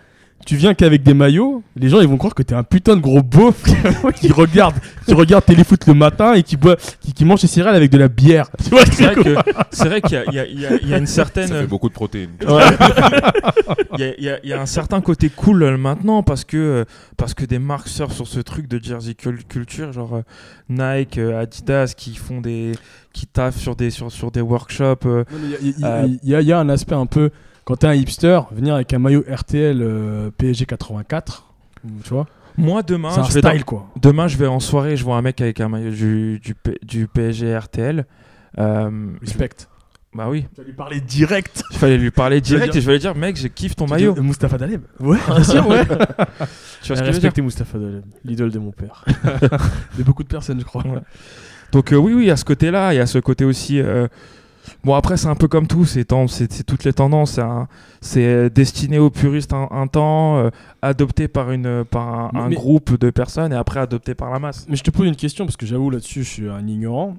[0.44, 3.00] Tu viens qu'avec des maillots, les gens ils vont croire que t'es un putain de
[3.00, 3.62] gros beauf
[4.16, 4.74] qui regarde,
[5.06, 7.98] qui regarde téléfoot le matin et qui boit, qui, qui mange ses céréales avec de
[7.98, 8.48] la bière.
[8.60, 9.34] C'est vrai que
[9.70, 12.30] c'est vrai qu'il y a- y, y y une certaine Ça fait beaucoup de protéines.
[12.46, 12.62] Ouais.
[13.98, 16.84] il, y a, il y un certain côté cool euh, maintenant parce que, euh,
[17.16, 20.22] parce que des marques surfent sur ce truc de jersey cul- culture, genre euh,
[20.68, 22.72] Nike, Adidas, qui font des.
[23.12, 25.06] qui taffent sur des, sur, sur des workshops.
[25.62, 27.30] il y a un aspect un peu,
[27.64, 31.46] quand t'es un hipster, venir avec un maillot RTL euh, PSG 84,
[32.04, 32.26] tu vois,
[32.58, 33.86] Moi, demain, un je vais style dans- quoi.
[34.00, 36.40] demain, je vais en soirée, je vois un mec avec un maillot du,
[36.82, 38.04] du, PSG RTL.
[38.58, 38.90] Euh,
[39.22, 39.48] Respect.
[40.14, 41.62] bah oui, Tu vas lui parler direct.
[41.70, 43.86] il fallait lui parler direct dire- et je vais lui dire, mec, je kiffe ton
[43.86, 44.12] Tu maillot.
[44.12, 44.82] dis, Moustapha Daleb.
[45.00, 45.84] Ouais, bien sûr, ouais.
[45.86, 49.04] Tu vois ce que Respectez Mustapha Daleb, l'idole de mon père.
[49.96, 50.86] De beaucoup de personnes, je crois.
[50.86, 51.00] Ouais.
[51.72, 53.80] Donc euh, oui, oui, à ce côté-là, il y a ce côté aussi.
[53.80, 54.06] euh,
[54.84, 57.40] Bon après c'est un peu comme tout, c'est toutes les tendances.
[58.00, 60.50] c'est euh, destiné aux puristes un, un temps, euh,
[60.82, 64.38] adopté par une par un, un Mais- groupe de personnes et après adopté par la
[64.38, 64.66] masse.
[64.68, 67.16] Mais je te pose une question parce que j'avoue là-dessus, je suis un ignorant.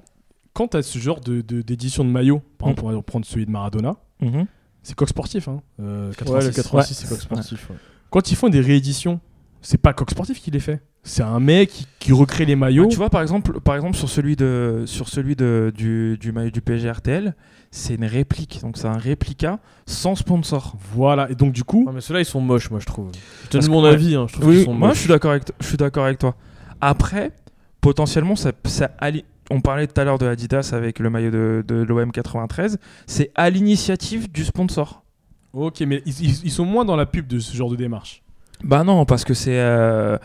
[0.52, 2.72] Quand t'as ce genre de- de- d'édition de, maillot, par Mm.
[2.72, 4.46] exemple, on va prendre celui de Maradona, Mhm.
[4.82, 5.60] c'est coq sportif, hein.
[5.80, 6.46] euh, Ouais, 86.
[6.46, 7.02] le 86, Ouais.
[7.02, 7.70] c'est coq sportif.
[7.70, 7.76] ouais.
[8.10, 9.20] Quand ils font des rééditions,
[9.60, 10.80] c'est pas coq sportif qui les fait.
[11.06, 12.84] C'est un mec qui, qui recrée les maillots.
[12.86, 16.32] Ah, tu vois par exemple, par exemple sur celui de sur celui de du, du
[16.32, 17.34] maillot du PSG RTL,
[17.70, 20.74] c'est une réplique, donc c'est un réplica sans sponsor.
[20.94, 23.10] Voilà, et donc du coup, Ouais, mais ceux-là, ils sont moches, moi, je trouve.
[23.52, 24.96] Je te mon avis, hein, je trouve Oui, qu'ils sont moi moches.
[24.96, 26.36] je suis d'accord avec, je suis d'accord avec toi.
[26.80, 27.32] Après,
[27.80, 31.62] potentiellement, ça, ça allie- on parlait tout à l'heure de Adidas avec le maillot de,
[31.68, 35.02] de l'OM 93, c'est à l'initiative du sponsor.
[35.52, 38.22] ok, mais ils sont moins dans la pub de ce genre de démarche.
[38.62, 40.16] Bah non, parce que c'est euh,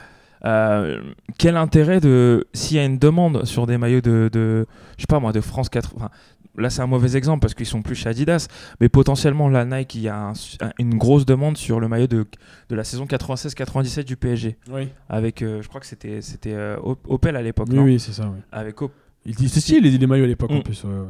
[0.45, 1.01] euh,
[1.37, 4.65] quel intérêt de s'il y a une demande sur des maillots de, de
[4.97, 6.09] je sais pas moi de France 4 enfin,
[6.57, 8.47] là c'est un mauvais exemple parce qu'ils sont plus chez Adidas
[8.79, 12.07] mais potentiellement la Nike il y a un- un- une grosse demande sur le maillot
[12.07, 12.25] de,
[12.69, 16.77] de la saison 96-97 du PSG Oui, avec euh, je crois que c'était c'était euh,
[16.83, 18.29] Op- Opel à l'époque oui, oui c'est ça.
[18.33, 18.39] Oui.
[18.51, 18.93] avec Op-
[19.25, 20.63] Il dit c'est stylé les, maillots à l'époque en Mm.
[20.63, 20.83] plus.
[20.85, 21.05] ouais, ouais.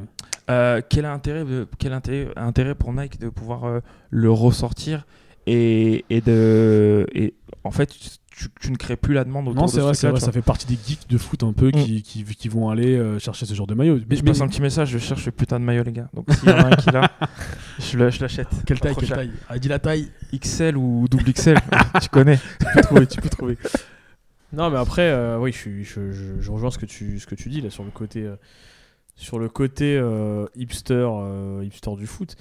[0.50, 5.06] Euh, quel intérêt de, quel intérêt, intérêt pour Nike de pouvoir euh, le ressortir
[5.46, 7.94] et, et de et en fait
[8.40, 10.20] tu, tu ne crées plus la demande autour Non, de c'est ce vrai, c'est vrai,
[10.22, 13.20] ça fait partie des geeks de foot un peu qui, qui, qui vont aller euh,
[13.20, 14.00] chercher ce genre de maillot.
[14.10, 16.08] Mais je passe un petit message, je cherche le putain de maillot, les gars.
[16.14, 17.12] Donc s'il y en a un qui l'a,
[17.80, 18.48] je l'achète.
[18.66, 19.32] quelle taille, quelle taille?
[19.50, 20.10] Ah, dis la taille.
[20.34, 21.58] XL ou double XL,
[22.02, 22.38] tu connais.
[22.60, 23.58] tu peux trouver, tu peux trouver.
[24.54, 27.28] Non, mais après, euh, oui, je, suis- je, je- je rejoins ce que tu, ce
[27.28, 28.36] que tu dis là sur le côté, euh,
[29.16, 32.36] sur le côté euh, hipster, euh, hipster du foot.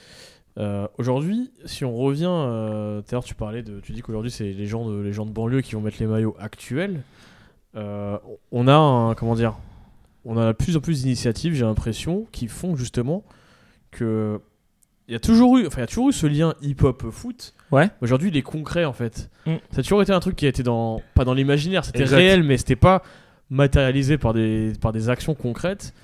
[0.59, 4.31] Euh, aujourd'hui, si on revient, euh, tout à l'heure tu parlais de, tu dis qu'aujourd'hui
[4.31, 7.03] c'est les gens de les gens de banlieue qui vont mettre les maillots actuels.
[7.77, 8.19] Euh,
[8.51, 9.57] on a un, comment dire,
[10.25, 13.23] on a de plus en plus d'initiatives, j'ai l'impression, qui font justement
[13.93, 14.41] que
[15.07, 17.55] il y a toujours eu, enfin il y a toujours eu ce lien hip-hop foot.
[17.71, 17.89] Ouais.
[18.01, 19.31] Aujourd'hui, il est concret en fait.
[19.47, 19.55] Mm.
[19.71, 22.43] Ça a toujours été un truc qui a été dans, pas dans l'imaginaire, c'était réel,
[22.43, 23.03] mais c'était pas
[23.49, 25.95] matérialisé par des, par des actions concrètes.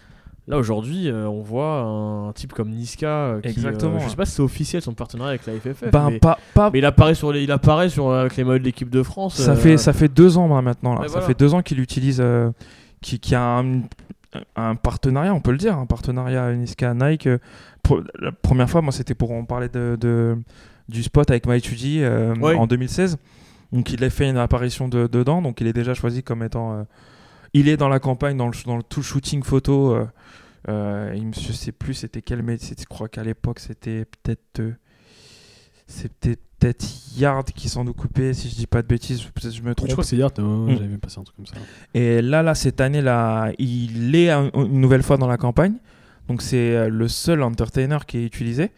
[0.46, 3.96] Là aujourd'hui, euh, on voit un type comme Niska, euh, qui, Exactement.
[3.96, 6.38] euh, je sais pas si c'est officiel son partenariat avec la FFF, Ben, mais, pas,
[6.52, 9.02] pas, mais il apparaît sur les, il apparaît sur avec les maillots de l'équipe de
[9.02, 9.36] France.
[9.36, 10.94] ça, euh, fait, ça fait deux ans là, maintenant.
[10.94, 11.04] Là.
[11.04, 11.26] Ça voilà.
[11.26, 12.50] fait deux ans qu'il utilise, euh,
[13.00, 13.80] qu'il qu'il y a un,
[14.56, 17.26] un partenariat, on peut le dire, un partenariat Niska-Nike.
[17.26, 17.38] euh,
[17.82, 20.36] pour- la première fois, moi, c'était pour en parler de, de-
[20.90, 22.54] du spot avec MyTudy euh, Ouais.
[22.54, 23.16] en 2016.
[23.72, 25.40] Donc, il a fait une apparition de- dedans.
[25.40, 26.84] Donc, il est déjà choisi comme étant.
[27.54, 29.94] Il est dans la campagne, dans le, dans le tout shooting photo.
[29.94, 30.06] euh,
[30.68, 32.74] euh, je sais plus c'était quel métier.
[32.78, 34.60] Je crois qu'à l'époque, c'était peut-être.
[34.60, 34.72] euh,
[35.86, 36.86] c'était peut-être
[37.16, 39.88] Yard qui s'en occupait, si je dis pas de bêtises, peut-être je me trompe.
[39.88, 40.70] Je crois que c'est ouais, Mm.
[40.70, 41.54] j'avais vu passer un truc comme ça.
[41.92, 45.74] Et là, là, cette année, là, il est un- une nouvelle fois dans la campagne.
[46.28, 48.70] Donc, c'est euh, le seul entertainer qui est utilisé.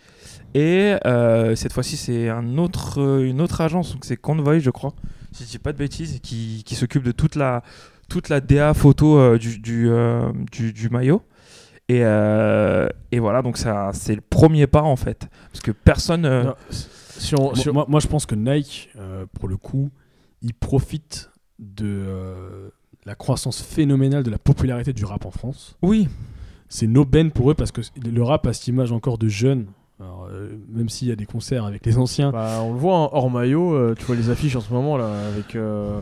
[0.54, 4.94] Et euh, cette fois-ci, c'est un autre, une autre agence, donc c'est Convoy, je crois,
[5.30, 7.62] si je dis pas de bêtises, qui, qui s'occupe de toute la,
[8.08, 11.22] toute la DA photo euh, du, du, euh, du, du maillot.
[11.88, 15.28] Et, euh, et voilà, donc ça, c'est le premier pas en fait.
[15.52, 16.24] Parce que personne.
[16.24, 19.48] euh, non, si on- Moi, si on- moi, moi, je pense que Nike, euh, pour
[19.48, 19.90] le coup,
[20.42, 21.30] il profite
[21.60, 22.68] de euh,
[23.04, 25.76] la croissance phénoménale de la popularité du rap en France.
[25.82, 26.08] Oui,
[26.68, 29.66] C'est no ben pour eux parce que le rap a cette image encore de jeunes.
[30.00, 32.96] Alors, euh, même s'il y a des concerts avec les anciens, Bah, on le voit
[32.98, 36.00] hein, hors maillot, euh, tu vois les affiches en ce moment là avec euh,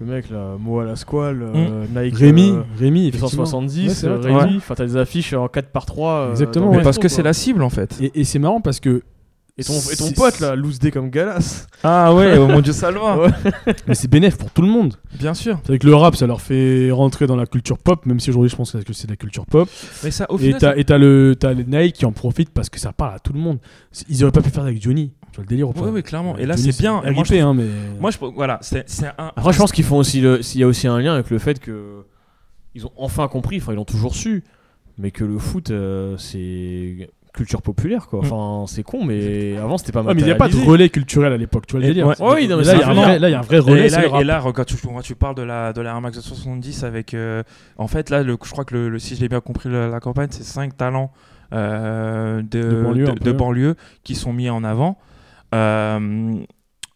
[0.00, 3.42] le mec là, Mo à la squale, euh, Nike Rémi, euh, Rémi, effectivement.
[3.44, 6.06] 270, Ouais, euh, Rémi, enfin t'as des affiches en 4x3.
[6.06, 6.78] euh, Exactement, dans ouais.
[6.78, 7.96] le parce que c'est la cible en fait.
[8.00, 9.02] Et, et c'est marrant parce que.
[9.58, 11.66] Et ton, et ton pote là, loose day comme Galas.
[11.84, 13.18] Ah ouais, oh mon dieu, Salva.
[13.18, 13.28] Ouais.
[13.86, 14.94] Mais c'est bénéf pour tout le monde.
[15.18, 15.58] Bien sûr.
[15.62, 18.30] C'est vrai que le rap, ça leur fait rentrer dans la culture pop, même si
[18.30, 19.68] aujourd'hui je pense que c'est de la culture pop.
[20.02, 22.12] Mais ça, au Et final, t'as ça- et t'as le t'as les Nike qui en
[22.12, 23.58] profitent parce que ça parle à tout le monde.
[24.08, 25.12] Ils auraient pas pu faire ça avec Johnny.
[25.32, 26.36] Tu vois le délire ou pas Oui, oui, clairement.
[26.38, 27.02] Et là, c'est bien.
[27.04, 27.64] Et moi, je, hein, mais.
[28.00, 29.32] moi, je, voilà, c'est c'est un.
[29.36, 30.42] Après, je pense qu'ils font aussi le.
[30.42, 32.04] S'il y a aussi un lien avec le fait que
[32.74, 34.44] ils ont enfin compris, enfin ils l'ont toujours su,
[34.98, 38.20] mais que le foot euh, c'est culture populaire quoi.
[38.20, 40.88] Enfin c'est con, mais avant c'était pas Ouais, mais il n'y a pas de relais
[40.88, 42.06] culturel à l'époque, tu vois le délire.
[42.08, 42.14] ouais.
[42.20, 43.58] Oui, non, mais là, il y a un vrai- là, il y a un vrai
[43.60, 43.86] relais.
[43.86, 44.22] Et là, le et rap.
[44.24, 47.14] là, quand tu, quand tu parles de la, de la Air Max 270 avec.
[47.14, 47.42] euh,
[47.78, 49.86] en fait, là, le, je crois que le, le- si je l'ai bien compris, la,
[49.88, 51.12] la campagne, c'est 5 talents
[51.52, 53.32] euh, de, De banlieue, de- un de peu.
[53.32, 53.74] banlieue
[54.04, 54.98] qui sont mis en avant.
[55.54, 56.36] Euh,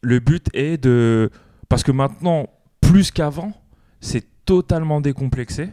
[0.02, 1.30] le but est de.
[1.68, 2.48] Parce que maintenant,
[2.80, 3.52] plus qu'avant,
[4.00, 5.70] c'est totalement décomplexé.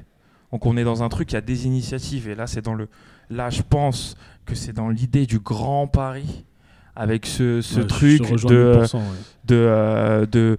[0.51, 2.27] Donc, on est dans un truc, il y a des initiatives.
[2.29, 2.87] Et là, c'est dans le.
[3.29, 4.15] Là, je pense
[4.45, 6.45] que c'est dans l'idée du grand Paris.
[6.93, 9.01] Avec ce, ce Ouais, truc de 1000%, ouais.
[9.45, 10.57] de, euh, de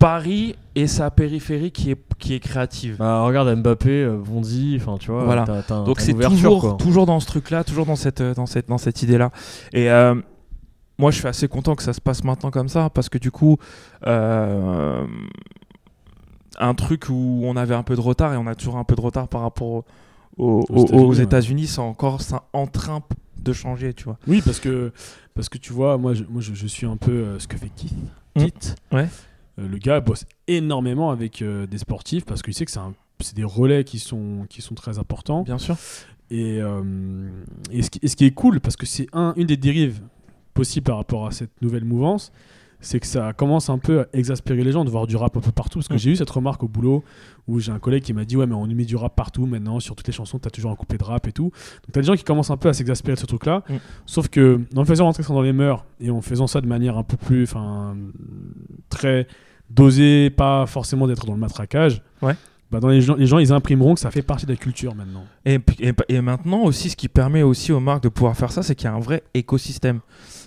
[0.00, 2.96] Paris et sa périphérie qui est, qui est créative.
[2.98, 5.24] Bah regarde Mbappé, euh, Bondy, enfin tu vois.
[5.24, 5.44] Voilà.
[5.68, 6.76] Donc c'est toujours, quoi.
[6.80, 9.30] toujours dans ce truc-là, toujours dans cette, euh, dans cette, dans cette idée-là.
[9.72, 10.14] Et euh,
[11.00, 13.30] moi, je suis assez content que ça se passe maintenant comme ça, parce que du
[13.30, 13.56] coup,
[14.06, 15.06] euh,
[16.58, 18.94] un truc où on avait un peu de retard, et on a toujours un peu
[18.94, 19.84] de retard par rapport au-
[20.36, 21.68] au- Aux aux, États-Unis, ouais.
[21.68, 23.02] C'est encore ça, en train
[23.38, 24.18] de changer, tu vois.
[24.26, 24.92] Oui, parce que,
[25.34, 27.56] parce que tu vois, moi je, moi, je, je suis un peu euh, ce que
[27.56, 27.92] fait Keith.
[28.36, 28.40] Mm.
[28.40, 28.74] Keith.
[28.92, 29.08] Ouais.
[29.58, 33.34] Euh, le gars bosse énormément avec des sportifs parce qu'il sait que c'est un- c'est
[33.36, 35.42] des relais qui sont, qui sont très importants.
[35.42, 35.76] Bien sûr.
[36.30, 36.82] Et, euh,
[37.70, 40.00] et, ce qui, et ce qui est cool, parce que c'est un, une des dérives
[40.54, 42.32] possibles par rapport à cette nouvelle mouvance,
[42.82, 45.40] c'est que ça commence un peu à exaspérer les gens de voir du rap un
[45.40, 45.80] peu partout.
[45.80, 45.98] Parce que Mm.
[45.98, 47.04] j'ai eu cette remarque au boulot
[47.46, 49.80] où j'ai un collègue qui m'a dit Ouais, mais on met du rap partout maintenant,
[49.80, 51.50] sur toutes les chansons, t'as toujours un couplet de rap et tout.
[51.50, 53.64] Donc t'as des gens qui commencent un peu à s'exaspérer de ce truc-là.
[53.68, 53.74] Mm.
[54.06, 56.96] Sauf que en faisant rentrer ça dans les mœurs et en faisant ça de manière
[56.96, 57.42] un peu plus.
[57.42, 57.96] Enfin,
[58.88, 59.26] très
[59.68, 62.02] dosée, pas forcément d'être dans le matraquage.
[62.22, 62.34] Ouais.
[62.70, 64.94] Bah dans les gens, les gens, ils imprimeront que ça fait partie de la culture
[64.94, 65.24] maintenant.
[65.44, 68.62] Et, et, et maintenant aussi, ce qui permet aussi aux marques de pouvoir faire ça,
[68.62, 70.00] c'est qu'il y a un vrai écosystème.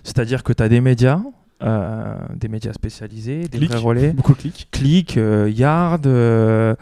[0.03, 1.19] C'est-à-dire que tu as des médias,
[1.63, 4.13] euh, des médias spécialisés, des vrais relais.
[4.13, 4.67] Beaucoup de clics.
[4.71, 6.75] Click, euh, Yard, euh,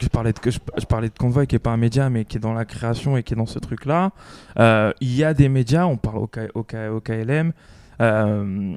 [0.00, 2.36] je, parlais de, je, je parlais de Convoy qui est pas un média mais qui
[2.36, 4.10] est dans la création et qui est dans ce truc-là.
[4.58, 7.52] Euh, Il y a des médias, on parle au, K- au, K- au KLM,
[8.00, 8.74] euh,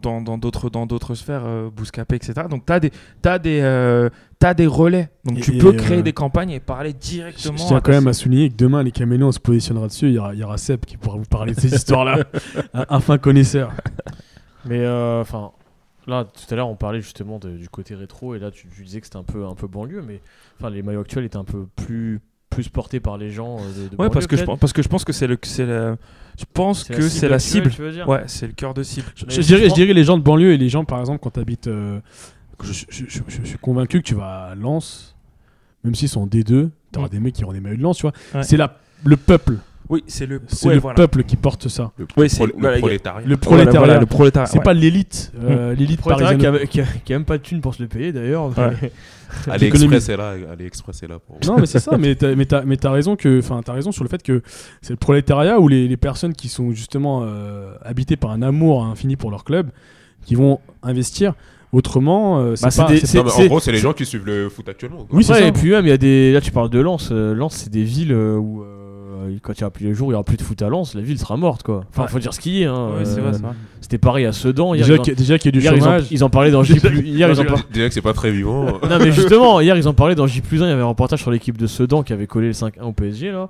[0.00, 2.34] dans dans d'autres dans d'autres sphères, euh, Bouscapé, etc.
[2.48, 4.08] Donc tu as des, t'as des, euh,
[4.38, 5.10] t'as des relais.
[5.24, 7.56] Donc Et- tu et, peux euh, créer des campagnes et parler directement.
[7.56, 10.06] je tiens quand même à souligner que demain, les caméléons se positionnera dessus.
[10.08, 12.24] Il y aura, il y aura Seb qui pourra vous parler de ces histoires-là.
[12.74, 13.72] un, un fin connaisseur.
[14.64, 15.50] Mais euh, enfin,
[16.06, 18.84] là, tout à l'heure, on parlait justement de- du côté rétro, et là, tu, tu
[18.84, 20.20] disais que c'était un peu, un peu banlieue, mais
[20.60, 22.20] enfin, les maillots actuels étaient un peu plus,
[22.50, 24.88] plus portés par les gens euh, de, de Ouais, parce que, je, parce que je
[24.88, 25.96] pense que c'est le, c'est le-
[26.38, 27.70] je pense que c'est la cible.
[27.70, 29.06] tu veux dire Ouais, c'est le cœur de cible.
[29.16, 31.68] Je, dirais, je les gens de banlieue et les gens, par exemple, quand tu habites.
[31.68, 35.16] je, je- suis convaincu que tu vas à Lens,
[35.84, 37.10] même s'ils sont en D2, tu auras Mm.
[37.10, 38.12] des mecs qui auront des maillots de Lens, tu vois.
[38.34, 38.42] Ouais.
[38.42, 38.56] C'est
[39.04, 39.56] le peuple.
[39.92, 40.94] Oui, c'est le, C'est ouais, le voilà.
[40.96, 41.92] peuple qui porte ça.
[41.98, 43.26] Le, Ouais, c'est- pro- le voilà, prolétariat.
[43.26, 43.78] Le prolétariat.
[43.78, 44.46] voilà, le prolétariat.
[44.46, 44.64] C'est ouais.
[44.64, 46.66] pas l'élite, euh, l'élite Prolétariat parisienne.
[46.68, 48.50] qui a, qui, a, qui a même pas de thunes pour se le payer d'ailleurs.
[49.48, 50.34] AliExpress est là.
[50.52, 51.38] AliExpress est là pour.
[51.46, 53.92] Non, mais c'est ça, mais t'as, mais t'as, mais t'as raison que, enfin, t'as raison
[53.92, 54.42] sur le fait que
[54.82, 58.84] c'est le prolétariat ou les, les personnes qui sont justement euh, habitées par un amour
[58.84, 59.68] infini pour leur club
[60.24, 61.34] qui vont investir.
[61.72, 62.88] Autrement, euh, c'est Bah, c'est pas.
[62.88, 64.68] des- c'est c'est- Non, mais c'est- en gros, c'est les gens qui suivent le foot
[64.68, 64.98] actuellement.
[65.04, 65.06] quoi.
[65.12, 65.46] Oui, c'est Ouais, ça.
[65.46, 66.32] et puis même, il y a des.
[66.32, 67.10] Là, tu parles de Lens.
[67.10, 68.62] Lens, c'est des villes euh, où.
[69.22, 70.68] Euh, quand il y aura plus les jours, il y aura plus de foot à
[70.68, 71.84] Lens, la ville sera morte quoi.
[71.90, 72.08] Enfin, Ouais.
[72.08, 72.66] faut dire ce qu'il y est.
[72.66, 72.90] Hein.
[72.98, 73.52] Ouais, c'est vrai, Euh, c'est vrai.
[73.80, 74.74] C'était pareil à Sedan.
[74.74, 75.84] Hier, déjà, ils en- qu'il y a- déjà qu'il y a du hier, ils, en,
[75.84, 76.06] chômage.
[76.10, 76.74] ils en parlaient dans J.
[77.04, 78.66] Hier, ils en par- Déjà que c'est pas très vivant.
[78.88, 81.20] Non mais justement, hier ils en parlaient dans J 1, il y avait un reportage
[81.20, 83.48] sur l'équipe de Sedan qui avait collé le 5-1 au PSG là.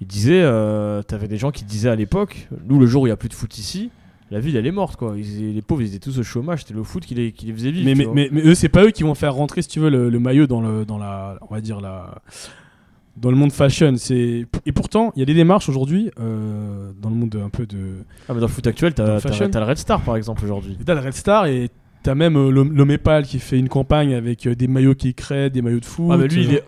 [0.00, 3.10] Il disait, euh, t'avais des gens qui disaient à l'époque, nous le jour où il
[3.10, 3.90] y a plus de foot ici,
[4.30, 5.14] la ville elle est morte quoi.
[5.16, 7.52] Ils- les pauvres ils étaient tous au chaummage, c'était le foot qui les, qui les
[7.52, 8.12] faisait vivre.
[8.14, 10.18] mais, mais eux, c'est pas eux qui vont faire rentrer, si tu veux, le, le
[10.20, 11.36] maillot dans, le, dans la.
[11.50, 12.16] On va dire la.
[13.20, 13.94] Dans le monde fashion.
[13.96, 14.46] C'est...
[14.66, 18.04] Et pourtant, il y a des démarches aujourd'hui, euh, dans le monde un peu de.
[18.28, 20.76] Ah, mais dans le foot actuel, t'as, le le Red Star par exemple aujourd'hui.
[20.84, 21.70] T'as le Red Star et
[22.02, 25.50] t'as même euh, l'Hom- l'Homépal qui fait une campagne avec euh, des maillots qu'il crée,
[25.50, 26.10] des maillots de foot.
[26.12, 26.64] Ah mais lui, il est,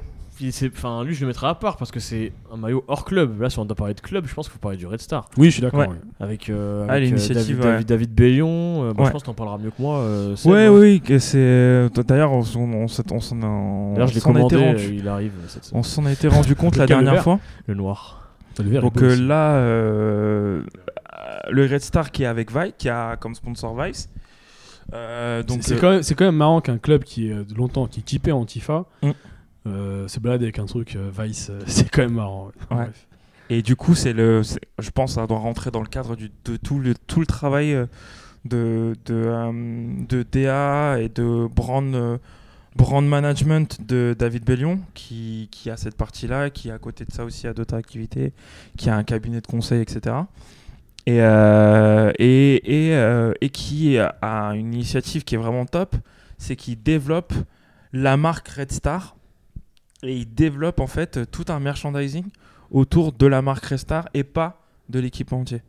[0.75, 3.41] enfin lui je le mettrais à part parce que c'est un maillot hors club.
[3.41, 5.29] Là si on doit parler de club, je pense qu'il faut parler du Red Star.
[5.37, 5.81] Oui, je suis d'accord.
[5.81, 5.89] Ouais.
[5.89, 5.95] ouais.
[6.21, 7.71] Avec, euh, Ah, avec, euh, l'initiative, David, ouais.
[7.73, 8.49] David, David Bellion,
[8.85, 9.07] euh, bon, Ouais.
[9.09, 9.99] je pense que t'en parleras mieux que moi.
[9.99, 10.71] euh, Ouais, hein.
[10.73, 11.89] oui, c'est.
[12.07, 13.37] D'ailleurs, on, s'en- on, on s'en
[14.37, 17.23] a, été rendu- il arrive cette on s'en a été rendu compte la dernière vert
[17.23, 17.39] fois.
[17.67, 18.17] Le noir.
[18.55, 20.63] T'as le vert, Donc euh, là, euh,
[21.51, 24.09] le Red Star qui est avec Vice, qui a comme sponsor Vice.
[24.93, 27.87] Euh, donc c'est, euh, quand même, c'est quand même marrant qu'un club qui est longtemps
[27.87, 29.11] qui est typé en Tifa Mm.
[29.67, 31.51] Euh, se balade avec un truc euh, Vice.
[31.51, 32.51] euh, c'est quand même marrant.
[32.71, 32.91] ouais.
[33.49, 36.57] Et du coup, c'est le, je pense, ça doit rentrer dans le cadre du, de
[36.57, 37.87] tout le, tout le travail euh,
[38.45, 42.19] de, de, de DA et de brand,
[42.77, 47.25] brand management de David Bellion, qui, qui a cette partie-là, qui à côté de ça
[47.25, 48.33] aussi a d'autres activités,
[48.79, 50.15] qui a un cabinet de conseil, etc.
[51.07, 55.97] Et, euh, et, et, euh, et qui a une initiative qui est vraiment top,
[56.39, 57.33] c'est qu'il développe
[57.93, 59.17] la marque Red Star
[60.03, 62.25] et il développe en fait tout un merchandising
[62.71, 65.63] autour de la marque Red Star et pas de l'équipement entier.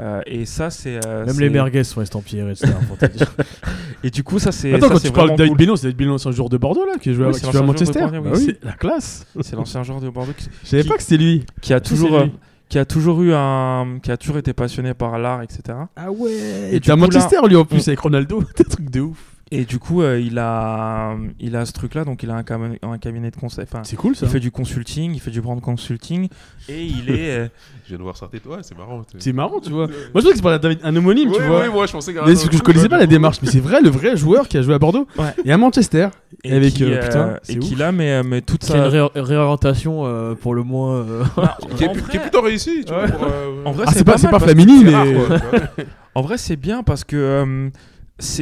[0.00, 1.04] Euh, et ça, c'est.
[1.06, 3.34] euh, Même les merguez sont estampillés Red Star, pour te dire.
[4.04, 4.72] Et du coup, ça, c'est.
[4.72, 5.58] Attends, ça, quand tu parles de David cool.
[5.58, 7.50] Beno, c'est David Beno, c'est un joueur de Bordeaux là qui joue, à, Oui, à
[7.52, 8.00] de Manchester.
[8.02, 8.44] Bordeaux, Bah oui.
[8.46, 9.26] oui, la classe.
[9.40, 11.44] C'est l'ancien joueur de Bordeaux qui, Je savais pas que c'était lui.
[11.60, 12.14] qui a toujours.
[12.14, 12.26] euh,
[12.68, 15.62] qui a toujours eu un qui a toujours été passionné par l'art etc
[15.96, 16.30] Ah ouais.
[16.70, 18.42] Et Et à Manchester lui en plus avec Ronaldo.
[18.54, 19.18] T'es un truc de ouf.
[19.50, 22.42] Et du coup euh, il a il a ce truc là donc il a un,
[22.42, 24.26] cam- un cabinet de conseil enfin C'est cool ça.
[24.26, 26.28] il fait du consulting il fait du brand consulting
[26.68, 27.48] et il est euh,
[27.84, 28.44] Je viens de voir sa tête.
[28.44, 29.00] Ouais, c'est marrant.
[29.18, 29.86] C'est marrant, tu vois.
[29.86, 31.60] Moi je crois que c'est pas David- un homonyme, tu Ouais, vois.
[31.60, 32.18] ouais, moi je pensais que.
[32.18, 34.58] Mais parce que je connaissais pas la démarche, mais c'est vrai, le vrai joueur qui
[34.58, 35.32] a joué à Bordeaux Ouais.
[35.46, 36.08] et à Manchester.
[36.44, 39.08] et avec, qui, euh, putain, c'est et qui là mais mais toute une sa ré-
[39.14, 40.96] réorientation euh, pour le moins.
[40.96, 41.24] euh,
[41.78, 43.04] Qui est, qui plutôt réussi, tu vois.
[43.04, 43.10] Ouais.
[43.12, 44.92] pour, euh, en vrai Ah, c'est pas, mal pas parce- Flamini, mais.
[46.14, 47.70] En vrai, c'est bien parce que euh,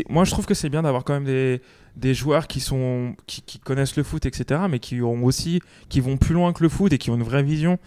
[0.09, 1.61] moi je trouve que c'est bien d'avoir quand même des,
[1.97, 6.01] des joueurs qui sont qui, qui connaissent le foot etc mais qui ont aussi qui
[6.01, 7.79] vont plus loin que le foot et qui ont une vraie vision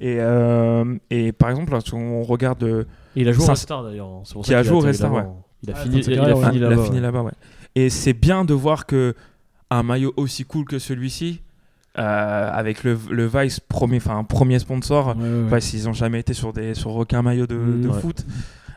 [0.00, 2.84] et euh, et par exemple on regarde euh,
[3.14, 4.08] Il a joué au Ça, Red Star d'ailleurs.
[4.08, 4.22] hein.
[4.42, 5.30] Qui a joué au atterri Red Star, là-bas.
[5.62, 6.20] Il a Ah, fini, il a il
[6.64, 6.84] a là-bas.
[6.84, 7.32] fini là-bas ouais
[7.74, 9.14] et c'est bien de voir que
[9.70, 11.40] un maillot aussi cool que celui-ci
[11.98, 15.58] euh, avec le, le Vice premier enfin premier sponsor Ouais, ouais, ouais.
[15.60, 18.00] Vice ils ont jamais été sur des sur aucun maillot de, de Ouais.
[18.00, 18.24] foot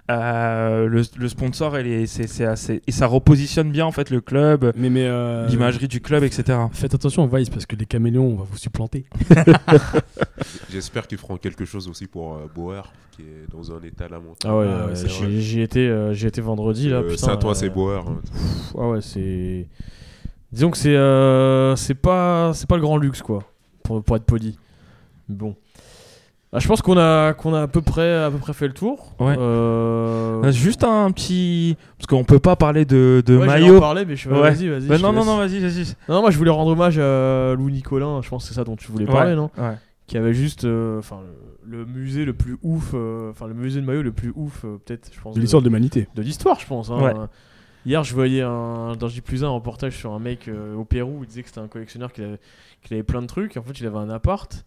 [0.09, 4.09] Euh, le, le sponsor elle est, c'est, c'est assez et ça repositionne bien en fait
[4.09, 5.05] le club Mais, mais.
[5.05, 8.57] euh, l'imagerie du club etc Faites attention, Vice, parce que les caméléons, on va vous
[8.57, 9.05] supplanter.
[10.71, 14.37] J'espère qu'ils feront quelque chose aussi pour euh, Bauer, qui est dans un état lamentable.
[14.45, 14.93] Ah ouais, Ah ouais,
[15.23, 16.97] euh, j'y étais, euh, j'y étais vendredi là.
[16.97, 18.05] Euh, putain, Saint-Ouen, euh, c'est Bauer.
[18.07, 18.17] hein.
[18.31, 19.67] pff, Ah ouais, c'est.
[20.51, 23.43] Disons que c'est euh, c'est pas c'est pas le grand luxe quoi,
[23.83, 24.57] pour, pour être poli.
[25.27, 25.55] Bon.
[26.51, 28.73] Ah, je pense qu'on a qu'on a à peu près à peu près fait le
[28.73, 29.13] tour.
[29.19, 29.35] Ouais.
[29.37, 33.79] Euh, Euh, juste un petit parce qu'on peut pas parler de, de ouais, maillot en
[33.79, 34.39] parler, mais je Ouais.
[34.39, 34.87] vas-y, vas-y.
[34.87, 38.21] Bah non non non vas-y vas-y Non, moi je voulais rendre hommage à Louis Nicolin,
[38.23, 39.75] je pense que c'est ça dont tu voulais parler, Ouais, non ouais.
[40.07, 41.19] Qui avait juste euh, enfin
[41.67, 44.65] le, le musée le plus ouf, euh, enfin le musée de maillot le plus ouf,
[44.65, 45.35] euh, peut-être, je pense.
[45.35, 46.07] De l'histoire de l'humanité.
[46.15, 46.89] de l'histoire, je pense.
[46.89, 46.99] hein.
[46.99, 47.13] Ouais.
[47.85, 50.83] Hier, je voyais un, dans J plus 1 un reportage sur un mec euh, au
[50.83, 51.19] Pérou.
[51.23, 52.39] Il disait que c'était un collectionneur qu'il avait,
[52.83, 53.55] qu'il avait plein de trucs.
[53.55, 54.65] En fait, il avait un appart.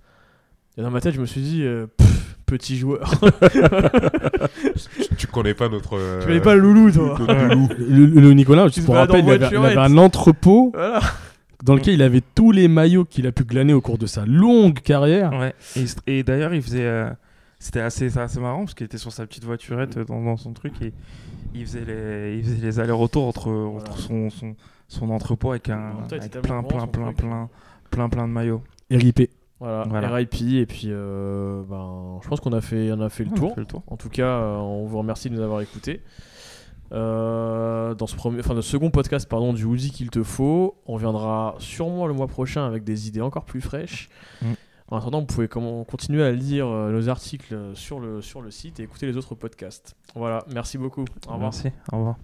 [0.79, 3.13] Et dans ma tête, je me suis dit, euh, pff, petit joueur.
[3.51, 5.99] Tu, tu connais pas notre.
[5.99, 7.69] euh, tu connais pas le loulou, toi notre loup.
[7.79, 9.77] Le, le Nicolas, juste se pour rappel, il avait, il voiturette.
[9.79, 11.01] avait un entrepôt Voilà.
[11.63, 14.25] dans lequel il avait tous les maillots qu'il a pu glaner au cours de sa
[14.25, 15.33] longue carrière.
[15.33, 15.55] Ouais.
[15.77, 16.85] Et, et d'ailleurs, il faisait.
[16.87, 17.11] euh,
[17.59, 20.37] c'était assez, c'est assez marrant parce qu'il était sur sa petite voiturette euh, dans, dans
[20.37, 20.93] son truc et
[21.55, 24.57] il faisait les, il faisait les allers-retours entre, entre son, son,
[24.89, 27.49] son entrepôt avec, un, il plein, plein, plein, son plein,
[27.91, 28.63] plein, plein, de maillots.
[28.91, 29.31] RIP.
[29.63, 30.09] Voilà, Voilà.
[30.09, 30.35] RIP.
[30.41, 33.55] Et puis, euh, ben, je pense qu'on a fait, on a fait le tour.
[33.55, 33.85] fait le tour.
[33.87, 36.03] En tout cas, euh, on vous remercie de nous avoir écoutés.
[36.91, 40.95] Euh, dans ce premier, enfin, le second podcast pardon, du Woody qu'il te faut, on
[40.95, 44.11] reviendra sûrement le mois prochain avec des idées encore plus fraîches.
[44.43, 44.53] Mm.
[44.89, 48.79] En attendant, vous pouvez comment, continuer à lire nos articles sur le, sur le site
[48.81, 49.97] et écouter les autres podcasts.
[50.17, 51.05] Voilà, merci beaucoup.
[51.29, 51.53] Au revoir.
[51.53, 51.69] Merci.
[51.93, 52.17] Au revoir.